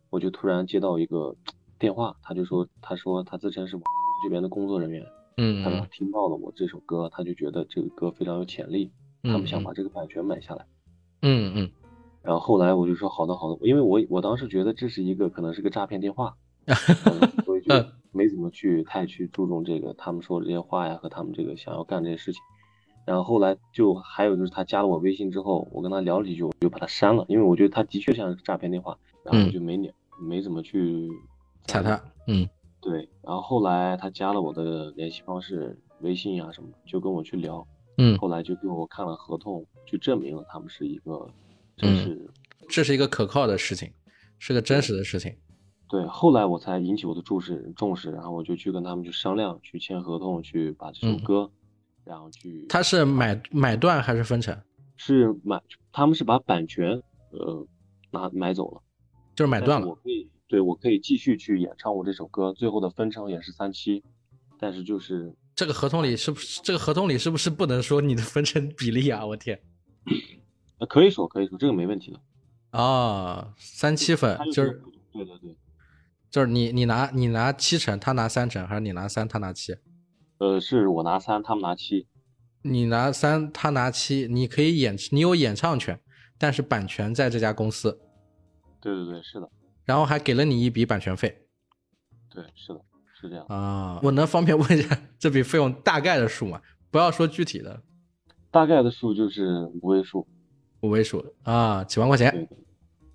[0.09, 1.35] 我就突然接到一个
[1.79, 3.81] 电话，他就说，他说他自称是我
[4.23, 5.05] 这边的工作人员，
[5.37, 8.91] 嗯他说听到了我这首歌，他就觉得这个歌非常有潜力，
[9.23, 10.65] 他们想把这个版权买下来。
[11.21, 11.71] 嗯嗯。
[12.21, 16.46] 然后后来我就说好的好的，因为我我当时觉得这是一个可能是个诈骗电话，嗯
[17.45, 22.41] 所以就嗯 没怎么去太去注重这个他们说的这些话呀和他们这个想要干这些事情。
[23.05, 29.93] 然后后来就还有就是他加了我微信之后，我跟他聊了几句，我就把他删了，因为我觉得他的确像是诈骗电话，然后我就没鸟
[30.27, 31.07] 没怎么去
[31.65, 32.01] 踩他。
[32.27, 32.47] 嗯
[32.81, 37.65] 对，然后后来他加了我的联系方式、微信啊什么，就跟我去聊。
[37.97, 41.29] 嗯，后来就给我看了合同，就证明了他们是一个
[41.77, 42.29] 真是、
[42.69, 43.91] 这是一个可靠的事情，
[44.37, 45.33] 是个真实的事情。
[45.89, 46.05] 对。
[46.07, 51.51] 后来我才引起我的重视重视，然后我就去跟他们去商量，去签合同，去把这首嗯歌，
[52.03, 54.57] 然后去他是买买断还是分成？
[54.97, 55.61] 是买，
[55.91, 57.67] 他们是把版权呃
[58.11, 58.81] 拿买走了，
[59.35, 59.87] 就是买断了。
[59.87, 64.03] 我可以对我可以继续去演唱我这首歌，最后的分成也是三七，
[64.59, 69.25] 但是就是这个合同里是不是这个合同里是不是不能说你的分成比例啊？
[69.25, 69.59] 我天
[70.79, 72.19] 呃可以说可以说这个没问题的，
[72.79, 74.81] 啊，三七分他就是
[75.11, 75.55] 对对对，
[76.29, 79.75] 就是你你拿你拿七成，他拿三成，还是你拿三他拿七？
[80.39, 82.07] 呃是我拿三，他们拿七，
[82.61, 85.99] 你拿三他拿七，你可以演你有演唱权，
[86.37, 87.99] 但是版权在这家公司，
[88.79, 89.49] 对对对是的，
[89.85, 91.47] 然后还给了你一笔版权费
[92.29, 92.81] 对是的
[93.19, 93.45] 是这样。
[93.47, 93.99] 啊。
[94.03, 96.61] 我能方便问一下这笔费用大概的数吗？
[96.91, 97.81] 不要说具体的，
[98.51, 100.27] 大概的数就是五位数。
[100.81, 102.31] 五位数啊，几万块钱。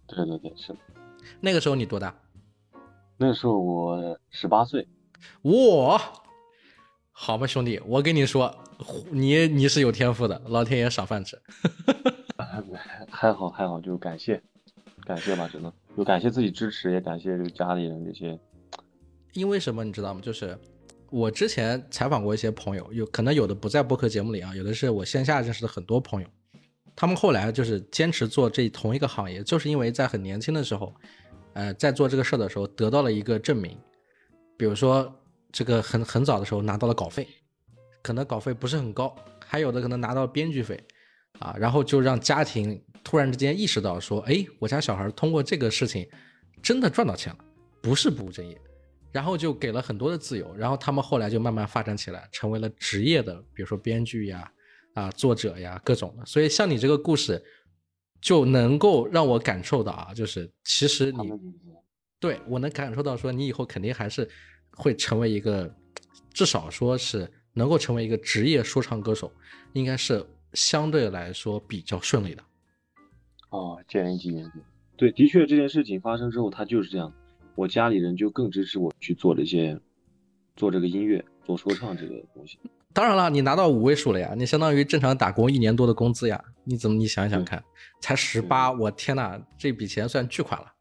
[0.08, 0.78] 对对对是的。
[1.40, 2.12] 那个时候你多大？
[3.22, 4.84] 那时候我十八岁，
[5.42, 5.96] 我，
[7.12, 8.52] 好吧，兄弟，我跟你说，
[9.12, 11.40] 你你是有天赋的，老天爷赏饭吃。
[13.08, 14.42] 还好还好，就感谢
[15.04, 18.36] 感谢吧，只能就感谢自己支持，也感谢这个家里人这些。
[19.34, 20.20] 因为什么你知道吗？
[20.20, 20.58] 就是
[21.08, 26.26] 我之前采访过一些朋友，有可能有的不在播客节目里啊，有的是我线下认识的很多朋友，
[26.96, 30.92] 他们后来就是坚持做这同一个行业，就是因为在很年轻的时候，
[31.54, 33.78] 呃，在做这个事儿的时候得到了一个证明，
[34.56, 35.12] 比如说
[35.50, 37.28] 这个很很早的时候拿到了稿费，
[38.02, 40.82] 可能稿费不是很高，还有的可能拿到编剧费，
[41.38, 46.08] 啊，然后就让家庭突然之间意识到说，哎，我家小孩通过这个事情
[46.62, 47.38] 真的赚到钱了，
[47.80, 48.60] 不是不务正业。
[49.10, 54.50] 然后就给了很多的自由，然后他们后来就慢慢发展起来，成为了职业的，比如说编剧呀、
[54.94, 56.24] 啊作者呀各种的。
[56.24, 57.44] 所以像你这个故事，
[58.22, 61.30] 就能够让我感受到啊，就是其实你
[62.20, 64.26] 对我能感受到说，你以后肯定还是
[64.70, 65.74] 会成为一个，
[66.32, 69.30] 至少说是能够成为一个职业说唱歌手，
[69.72, 72.42] 应该是相对来说比较顺利的。
[73.50, 74.50] 哦，见仁见智。
[74.96, 77.12] 对，的确这件事情发生之后，他就是这样。
[77.56, 79.76] 我家里人就更支持我去做这些，
[80.54, 82.56] 做这个音乐，做说唱这个东西。
[82.94, 86.42] 当然了，你拿到五位数了呀，你相当于正常打工一年多的工资呀。
[86.64, 87.62] 你怎么你想想看，
[88.00, 90.72] 才十八，我天呐，这笔钱算巨款了。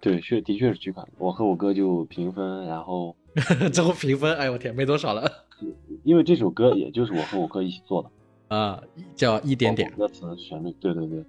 [0.00, 1.06] 对，确的确是巨款。
[1.18, 3.14] 我和我哥就平分，然后
[3.72, 5.30] 最后平分，哎呦我天，没多少了
[6.04, 8.10] 因为这首歌也就是我和我哥一起做的，
[8.56, 8.82] 啊，
[9.14, 11.24] 叫一点点歌词、旋律，对对对，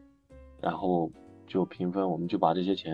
[0.61, 1.11] 然后
[1.47, 2.93] 就平分，我们就把这些钱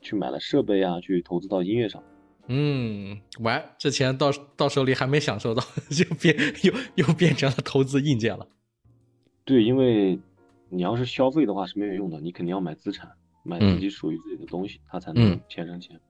[0.00, 2.02] 去买了设备啊，去投资到音乐上。
[2.48, 8.46] 嗯，完，这钱到到手里还没享受到，就变又又变成了投资硬件了。
[9.44, 10.18] 对，因为
[10.68, 13.10] 你要是消费的话是没有用的，你肯定要买资产，
[13.42, 16.00] 买自己属于自己的东西，它才能嗯钱生钱。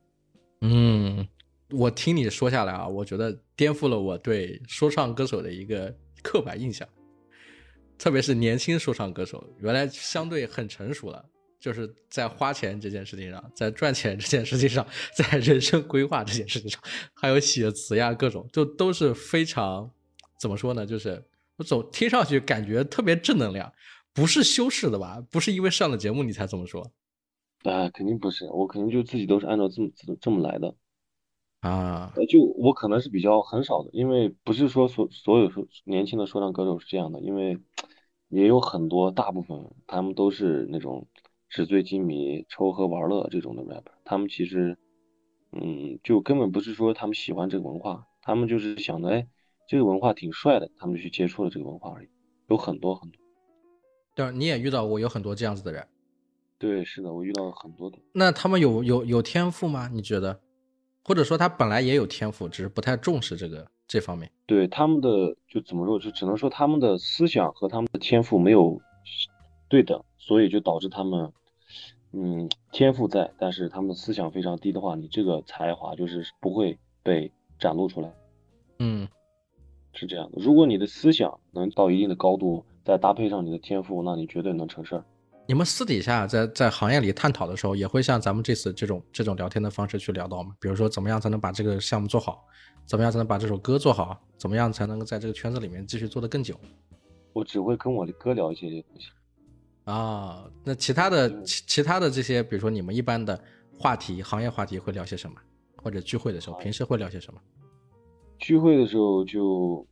[0.61, 1.27] 嗯，
[1.71, 6.89] 我听你说下来啊，我觉得颠覆了我对说唱歌手的一个刻板印象，
[7.99, 11.25] 特别是年轻说唱歌手，原来相对很成熟了，
[11.61, 16.81] 就是在花钱这件事情上，在赚钱这件事情上，在人生规划这件事情上，
[17.15, 19.91] 还有写词呀各种，就都是非常
[20.41, 20.87] 怎么说呢？
[20.87, 21.23] 就是
[21.57, 23.73] 我总听上去感觉特别正能量，
[24.13, 25.23] 不是修饰的吧？
[25.31, 26.91] 不是因为上了节目你才这么说
[27.63, 30.75] 啊、肯定不是，我肯定就自己都是按照这么这这么来的。
[31.61, 32.13] 啊？
[32.15, 37.59] 呃，就我可能是比较很少的，因为不是说所所有说年轻的说唱歌手是这样的，因为
[38.29, 41.09] 也有很多大部分他们都是那种
[41.49, 44.77] 纸醉金迷、抽喝玩乐这种的 rapper，他们其实
[45.53, 49.27] 嗯，就根本不是说他们喜欢这个文化，他们就是想着，哎，
[49.67, 52.09] 这个文化挺帅的，他们就去接触了这个文化而已，
[52.49, 53.21] 有很多很多。
[54.15, 55.87] 对，你也遇到过有很多这样子的人。
[56.59, 57.99] 对，是的，我遇到了很多的。
[58.13, 59.89] 那他们有有有天赋吗？
[59.93, 60.41] 你觉得？
[61.07, 64.31] 或者说他本来也有天赋，只是不太重视这个这方面。
[64.47, 68.81] 对他们的就怎么说，就只能说他们的思想和他们的天赋没有
[69.69, 71.31] 对等，所以就导致他们，
[72.13, 78.15] 嗯，天赋在，但是他们的思想非常低的话，你这个才华就是不会被展露出来，
[78.79, 79.07] 嗯
[79.95, 80.43] 是这样的。
[80.43, 85.05] 如果你的思想能到一定的高度，再搭配上你的天赋，那你绝对能成事儿。
[85.47, 90.55] 你们私底下在在行业里探讨的时候，也会像咱们这次这种这种聊天的方式去聊到吗？
[90.59, 92.47] 比如说，怎么样才能把这个项目做好？
[92.87, 94.19] 怎么样才能把这首歌做好？
[94.39, 96.59] 怎么样才能够在这个圈子里面继续做得更久？
[97.33, 99.09] 我只会跟我的哥聊一些这些东西。
[99.85, 103.39] 啊，那其他的嗯其其他的这些，比如说你们一般的
[103.79, 105.37] 话题，行业话题会聊些什么？
[105.77, 107.41] 或者聚会的时候，平时会聊些什么？
[108.39, 109.87] 聚会的时候就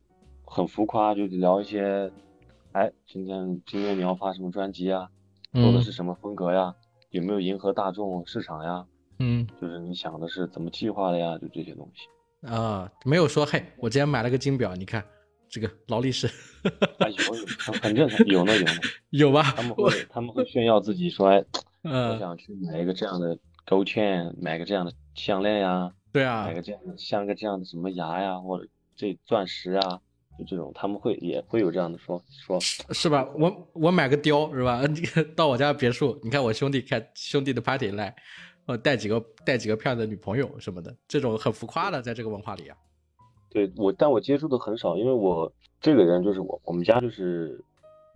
[0.45, 2.11] 很浮夸，就聊一些，
[2.73, 5.07] 哎，今天今天你要发什么专辑呀？
[5.53, 6.73] 做的嗯是什么风格呀？
[7.11, 8.85] 有没有迎合大众市场呀？
[9.19, 11.37] 嗯就是你想的是怎么计划的呀？
[11.37, 12.07] 就这些东西。
[12.47, 15.03] 啊，没有说嘿，我今天买了个金表，你看
[15.49, 16.27] 这个劳力士，
[16.99, 18.71] 啊，有有，很很正常，有呢有呢。
[19.11, 19.43] 有吧？
[19.55, 21.37] 他们会他们会炫耀自己说，哎，
[21.83, 29.99] 我嗯，想去买一个这样的勾芡，买个这样的项链呀，对啊买，个这样的像个这样的什么牙呀，或者这钻石啊，
[30.37, 32.59] 就这种他们会也会有这样的说说。
[32.59, 33.27] 是吧？
[33.35, 34.83] 我我买个貂是吧？
[34.87, 38.15] 这 个到我家别墅，你看我兄弟开兄弟的 party 来，
[38.65, 42.77] 我带几个带几个漂亮的女朋友什么的，这种很浮夸的，在这个文化里啊。
[43.49, 45.51] 对我，但我接触的很少，因为我
[45.81, 47.59] 这个人就是我，我们家就是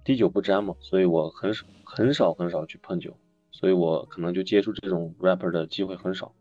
[0.04, 3.12] 滴酒不沾嘛，所以我很少很少很少去碰酒，
[3.52, 6.32] 所以我可能就接触这种 rapper 的机会很少。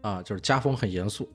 [0.00, 1.28] 啊，就是家风很严肃，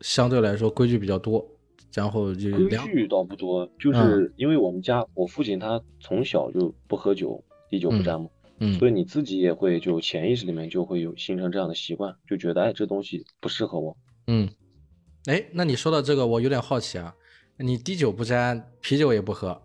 [0.00, 1.46] 相对来说规矩比较多，
[1.94, 8.28] 然后就两规矩倒不多，就是因为我们家我父亲他从小就不喝酒，滴酒不沾嘛，
[8.58, 13.96] 嗯所以你自己也会就潜意识里面就会有形成这样的习惯，就觉得哎这东西不适合我。
[14.26, 14.48] 嗯，
[15.26, 17.14] 哎，那你说到这个，我有点好奇啊，
[17.58, 19.60] 你滴酒不沾，啤酒也不喝，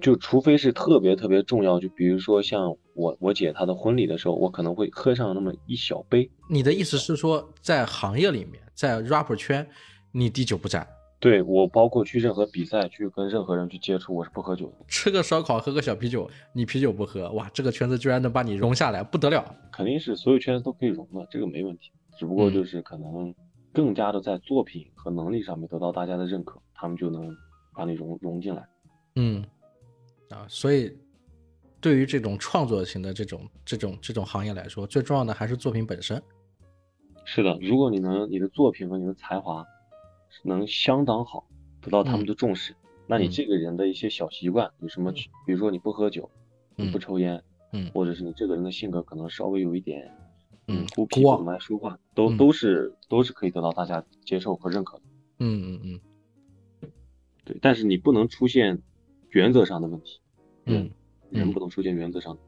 [0.00, 6.28] 就除非是特别特别重要，就比如说像我我姐她的婚礼的时候，我可能会喝上那么一小杯。
[6.50, 9.64] 你的意思是说，在行业里面，在 rapper 圈，
[10.10, 10.84] 你滴酒不沾，
[11.20, 14.84] 对我包括去任何比赛，去跟任何人去接触，我是不喝酒的。
[14.88, 19.54] 吃个烧烤，喝个小啤酒，你啤酒不喝，哇，这个圈子居然能把你融下来，不得了。
[19.70, 21.92] 肯定是所有圈子都可以融的，这个没问题。
[22.18, 23.32] 只不过嗯就是可能
[23.72, 27.32] 更加的在作品和能力上面得到大家的认可，他们就能
[27.76, 28.68] 把你融融进来。
[29.14, 29.44] 嗯，
[30.30, 30.92] 啊，所以
[31.80, 36.22] 对于这种创作型的这种这种这种行业来说，最重要的还是作品本身。
[37.24, 39.64] 是的，如果你能你的作品和你的才华
[40.44, 41.46] 能相当好，
[41.80, 42.74] 得到他们的重视，
[43.06, 45.12] 那你这个人的一些小习惯有什么？
[45.46, 46.30] 比如说你不喝酒，
[46.76, 50.10] 你不抽烟，嗯，或者是你这个人的性格可能稍微有一点，
[50.68, 55.04] 嗯，孤僻，不怎么爱说话，都都是都是可以得到大家接受和认可的。
[55.40, 56.00] 嗯嗯
[56.82, 56.90] 嗯，
[57.44, 58.82] 对，但是你不能出现
[59.30, 60.20] 原则上的问题，
[60.64, 60.90] 嗯，
[61.30, 62.40] 人不能出现原则上的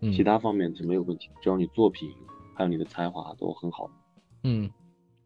[0.00, 2.10] 问题，其他方面是没有问题，只要你作品
[2.54, 3.90] 还有你的才华都很好。
[4.44, 4.70] 嗯，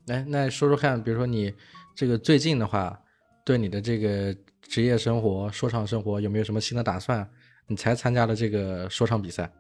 [0.07, 1.53] 来，那说说看，比如说你
[1.95, 3.01] 这个最近的话，
[3.45, 7.29] 对你的这个职业生活、说唱生活有没有什么新的打算？
[7.67, 9.51] 你才参加了这个说唱比赛。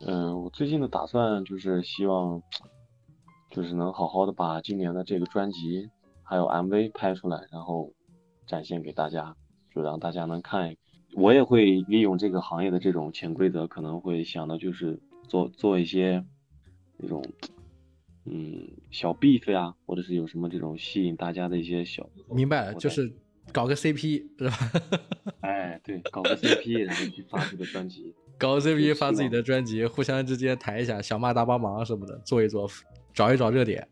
[0.00, 2.42] 嗯，我最近的打算就是希望，
[3.50, 5.88] 就是能好好的把今年的这个专辑
[6.22, 7.92] 还有 MV 拍出来，然后
[8.46, 9.36] 展现给大家，
[9.74, 10.87] 就让大家能看一看。
[11.18, 16.24] 我也会利用这个行业的这种潜规则，可能会想到就是做做一些
[16.96, 17.22] 那种。
[18.30, 23.10] 嗯，小 beef 呀，或者是有什么这种吸引大家的一些小，明白了，就是
[23.54, 24.58] 搞个 CP 是吧？
[25.40, 32.68] 哎，对，搞个 CP，然后去发这个专辑， 搞个 CP 发自己的专辑，互相之间抬一下，小骂大帮忙什么的，做一做，
[33.14, 33.88] 找一找热点。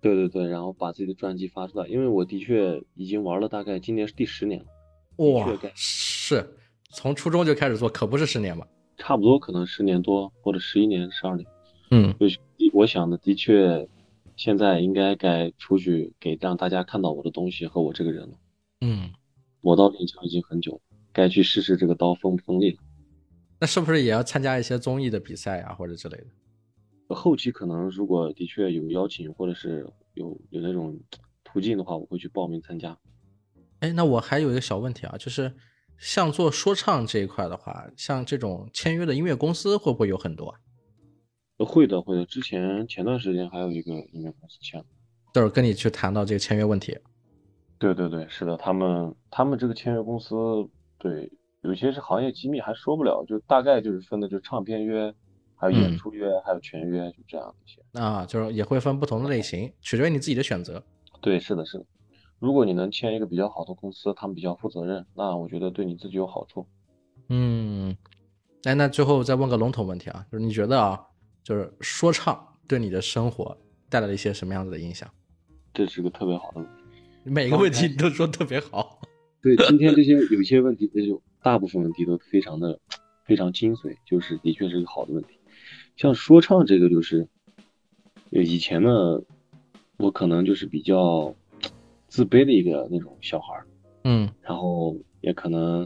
[0.00, 4.66] 对对对，然后把自己的专辑发出来，因为我的确已经玩了大概今年是第十年了。
[5.18, 5.46] 哇，
[6.26, 6.56] 是
[6.88, 8.66] 从初中就开始做，可不是十年吧？
[8.96, 11.46] 差不多，可能十年多或者十一年、十二年。
[11.90, 12.26] 嗯，就
[12.72, 13.86] 我想的，的确，
[14.34, 18.38] 现在应该该出去给让大家看到我的东西和我这个人了。
[18.80, 19.12] 嗯，
[19.60, 20.80] 我到练枪已经很久，
[21.12, 22.78] 该去试试这个刀锋不锋利了。
[23.60, 27.14] 那是不是也要参加一些综艺的比赛啊，或者之类的？
[27.14, 30.98] 后期可能如果的确有邀请，或者是有有那种
[31.44, 32.96] 途径的话，我会去报名参加。
[33.80, 35.52] 哎，那我还有一个小问题啊，就是
[35.98, 40.54] 像做说唱这一块的话，像这种签约的音乐公司会不会有很多？
[41.58, 42.26] 会的，会的。
[42.26, 44.84] 之前前段时间还有一个音乐公司签，
[45.32, 46.98] 都是跟你去谈到这个签约问题。
[47.78, 50.34] 对对对，是的，他们他们这个签约公司，
[50.98, 51.30] 对，
[51.62, 55.14] 有些是行业机密，还说不了，就大概就是分的，就唱片约，
[55.56, 57.82] 还有演出约，还有全约，就这样一些。
[58.00, 60.82] 啊，就是也会分不同的类型，取决于你自己的选择。
[61.20, 61.84] 对，是的，是的。
[62.38, 66.66] 如果你能签一个比较好的公司，他们比较负责任，那我觉得对你自己有好处。
[67.28, 67.96] 嗯，
[68.64, 71.00] 哎，那最后再问个笼统问题啊，就是你觉得啊？
[71.42, 73.56] 就是说唱对你的生活
[73.90, 75.08] 带来了一些什么样子的影响？
[75.72, 76.82] 这是个特别好的问题，
[77.24, 79.00] 每个问题你都说特别好。
[79.42, 82.78] 对，今天这些 有一些问题，这就大部分问题都非常的
[83.24, 85.38] 非常精髓，就是的确是个好的问题。
[85.96, 87.28] 像说唱这个，就是
[88.30, 89.20] 以前呢，
[89.98, 91.34] 我可能就是比较
[92.14, 93.66] 自卑的一个那种小孩儿，
[94.04, 95.84] 嗯，然后也可能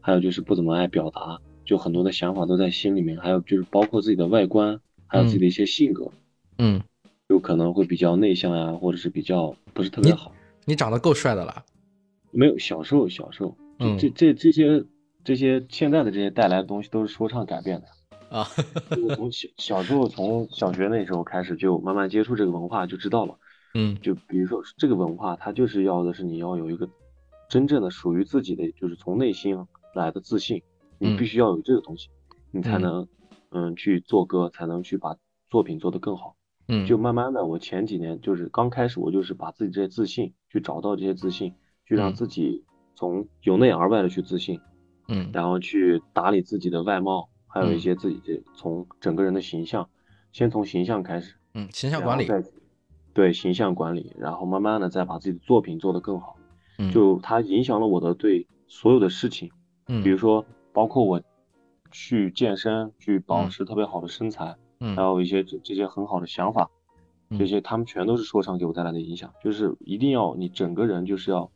[0.00, 1.38] 还有就是不怎么爱表达。
[1.64, 6.10] 就很多的想法都在心里面，还有就是包括自己的外观，还有自己的一些性格，
[6.58, 6.82] 嗯，
[7.28, 10.32] 有可能会比较内向呀，或者是比较不是特别好。
[10.64, 11.64] 你长得够帅的了，
[12.32, 13.56] 没有小时候小时候，
[14.00, 14.84] 这这这些
[15.22, 18.48] 这些现在的这些带来的东西都是说唱改变的啊。
[19.00, 23.36] 我从小小时候从小学那时候开始就慢慢接触这个文化，就知道了。
[23.76, 26.88] 嗯，就比如说这个文化，它就是要的是你要有一个
[27.50, 30.62] 真正的属于自己的，就是从内心来的自信。
[30.98, 32.08] 你必须要有这个东西，
[32.50, 33.06] 你才能，
[33.50, 35.14] 嗯，去做歌，才能去把
[35.50, 36.36] 作品做得更好。
[36.68, 41.52] 嗯，就慢慢的，我前几年就是刚开始，我就是把自己这些自信，去找到这些自信，
[41.84, 42.64] 去让自己
[42.94, 44.58] 从由内而外的去自信。
[45.08, 49.86] 嗯，然后去打理自己的外貌，还有一些自己的从整个人的形象，
[50.32, 51.36] 先从形象开始。
[51.52, 52.26] 嗯，形象管理。
[53.16, 56.36] 对形象管理，然后慢慢的再把自己的作品做得更好。
[56.78, 59.50] 嗯，就它影响了我的对所有的事情。
[59.88, 60.44] 嗯，比如说。
[60.76, 61.18] 包括我
[61.90, 66.68] 去健身，去保持特别好的身材，嗯，还有一些这这些很好的想法，
[67.38, 69.32] 这些他们全都是说唱给我带来的影响。
[69.42, 71.50] 就是一定要你整个人就是要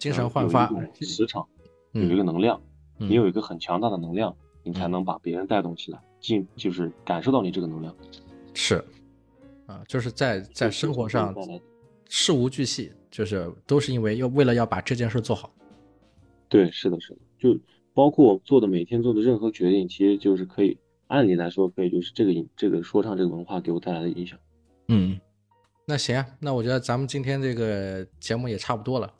[0.00, 0.68] 精神焕发，
[1.00, 1.46] 磁场
[1.92, 2.60] 有一个能量，
[2.96, 4.34] 你有一个很强大的能量，
[4.64, 7.94] 你才能把别人带动起来，进就是感受到你这个能量。
[8.52, 8.84] 是，
[9.70, 11.34] 啊，就是在在生活上
[12.08, 15.52] 事无巨细，就是都是因为要为了要把这件事做好。
[16.48, 17.58] 对，是的，是的，就。
[17.92, 20.78] 包括我做的每天做的任何决定，其实就是可以，
[21.08, 24.38] 按理来说可以，就是这个这个说唱这个文化给我带来的影响。
[24.86, 25.20] 嗯，
[25.86, 29.12] 那行啊，那我觉得咱们今天这个节目也差不多了。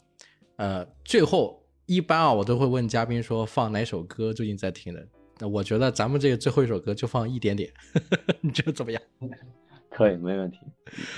[0.56, 5.06] 呃，最后一般啊，我都会问嘉宾说放哪首歌最近在听的。
[5.40, 7.70] 那我觉得咱们这个最后一首歌就放一点点，
[8.40, 9.02] 你觉得怎么样？
[9.90, 10.58] 可以，没问题，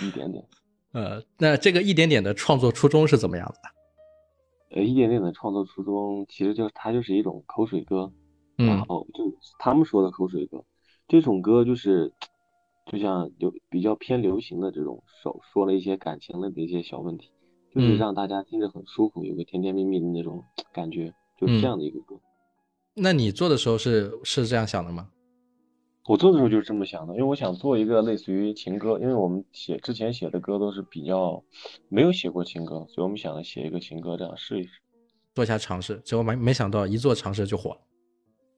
[0.03, 0.45] 一点点。
[0.93, 4.77] 呃，那这个一点点的创作初衷是怎么样的？
[4.77, 8.11] 呃，一点点的创作初衷，其实就是它就是一种口水歌，
[8.57, 10.65] 然后就他们说的口水歌，
[11.07, 12.13] 这种歌就是
[12.87, 17.31] 就像流比较偏流行的这种手，说了一些感情的一些小问题，
[17.75, 20.43] 就是让大家听着很舒服，有个甜甜蜜蜜的那种
[20.73, 22.17] 感觉，就是这样的一个歌。
[22.95, 25.09] 那你做的时候是是这样想的吗？
[26.05, 31.43] 我做的时候就是这么想的，因为我想做一个类似于情歌，因为我们写之前写的歌都是比较
[31.89, 34.81] 没有写过情歌，所以我们想着写一个情歌，这样试一试，
[35.33, 36.01] 做一下尝试。
[36.05, 37.81] 结果没没想到一做尝试就火了。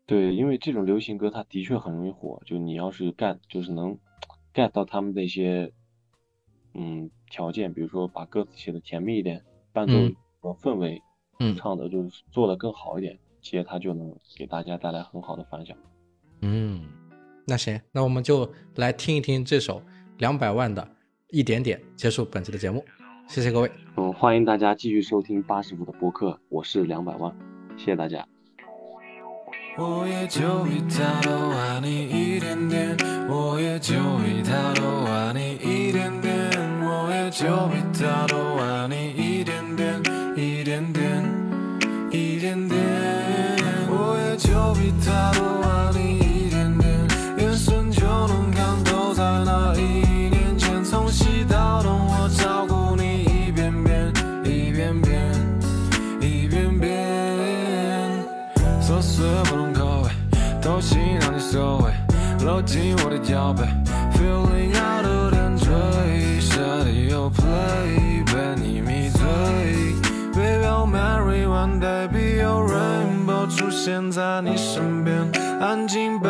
[0.07, 3.99] 对，因为这种流行歌它的确很容易火，就你要是 get 就是能
[4.55, 5.71] get 到他们那些
[6.73, 9.93] 嗯条件，比如说把歌词写的甜蜜一点，伴奏
[10.41, 11.03] 和氛围，
[11.41, 15.77] 嗯，唱的就是做的更好一点，其实它就能给大家带来很好的反响。
[16.41, 16.89] 嗯。
[17.47, 19.83] 那行，那我们就来听一听这首
[20.19, 20.87] 两百万的
[21.31, 22.85] 一点点，结束本期的节目。
[23.27, 27.35] 谢谢各位，嗯，欢迎大家继续收听八十五的播客，我是两百万，
[27.77, 28.27] 谢谢大家。
[29.77, 32.97] 我也就比他多爱你一点点，
[33.29, 36.51] 我也就比他多爱你一点点，
[36.81, 40.01] 我也就比他多爱你一点点，
[40.37, 41.25] 一点点，
[42.11, 42.79] 一点点，
[43.89, 45.54] 我也就比他多
[62.67, 63.63] 听我的脚背
[64.15, 65.71] ，feeling out of 点缀
[66.57, 69.23] ，radio play 被你迷醉
[70.33, 75.31] ，baby I'll marry one day be your rainbow 出现在你身边，
[75.61, 76.29] 安静背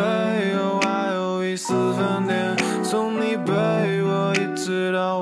[0.55, 3.53] 后还有一丝分点，从你背
[4.03, 5.21] 我一直到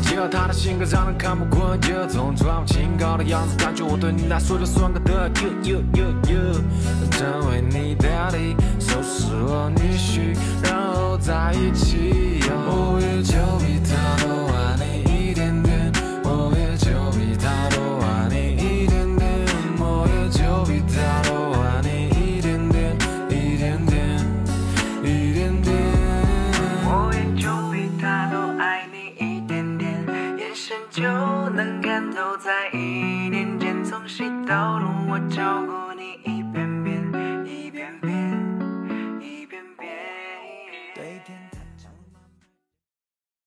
[0.00, 5.30] 结合，他的性格让人看不惯，这种装清高的样子，感觉我对你来说就算个得。
[7.10, 12.40] 成为你爹地，收拾我女婿，然后在一起。
[12.48, 13.79] 我也就比
[32.14, 32.78] 都，在一
[33.30, 35.79] 念间从西到东，我照顾。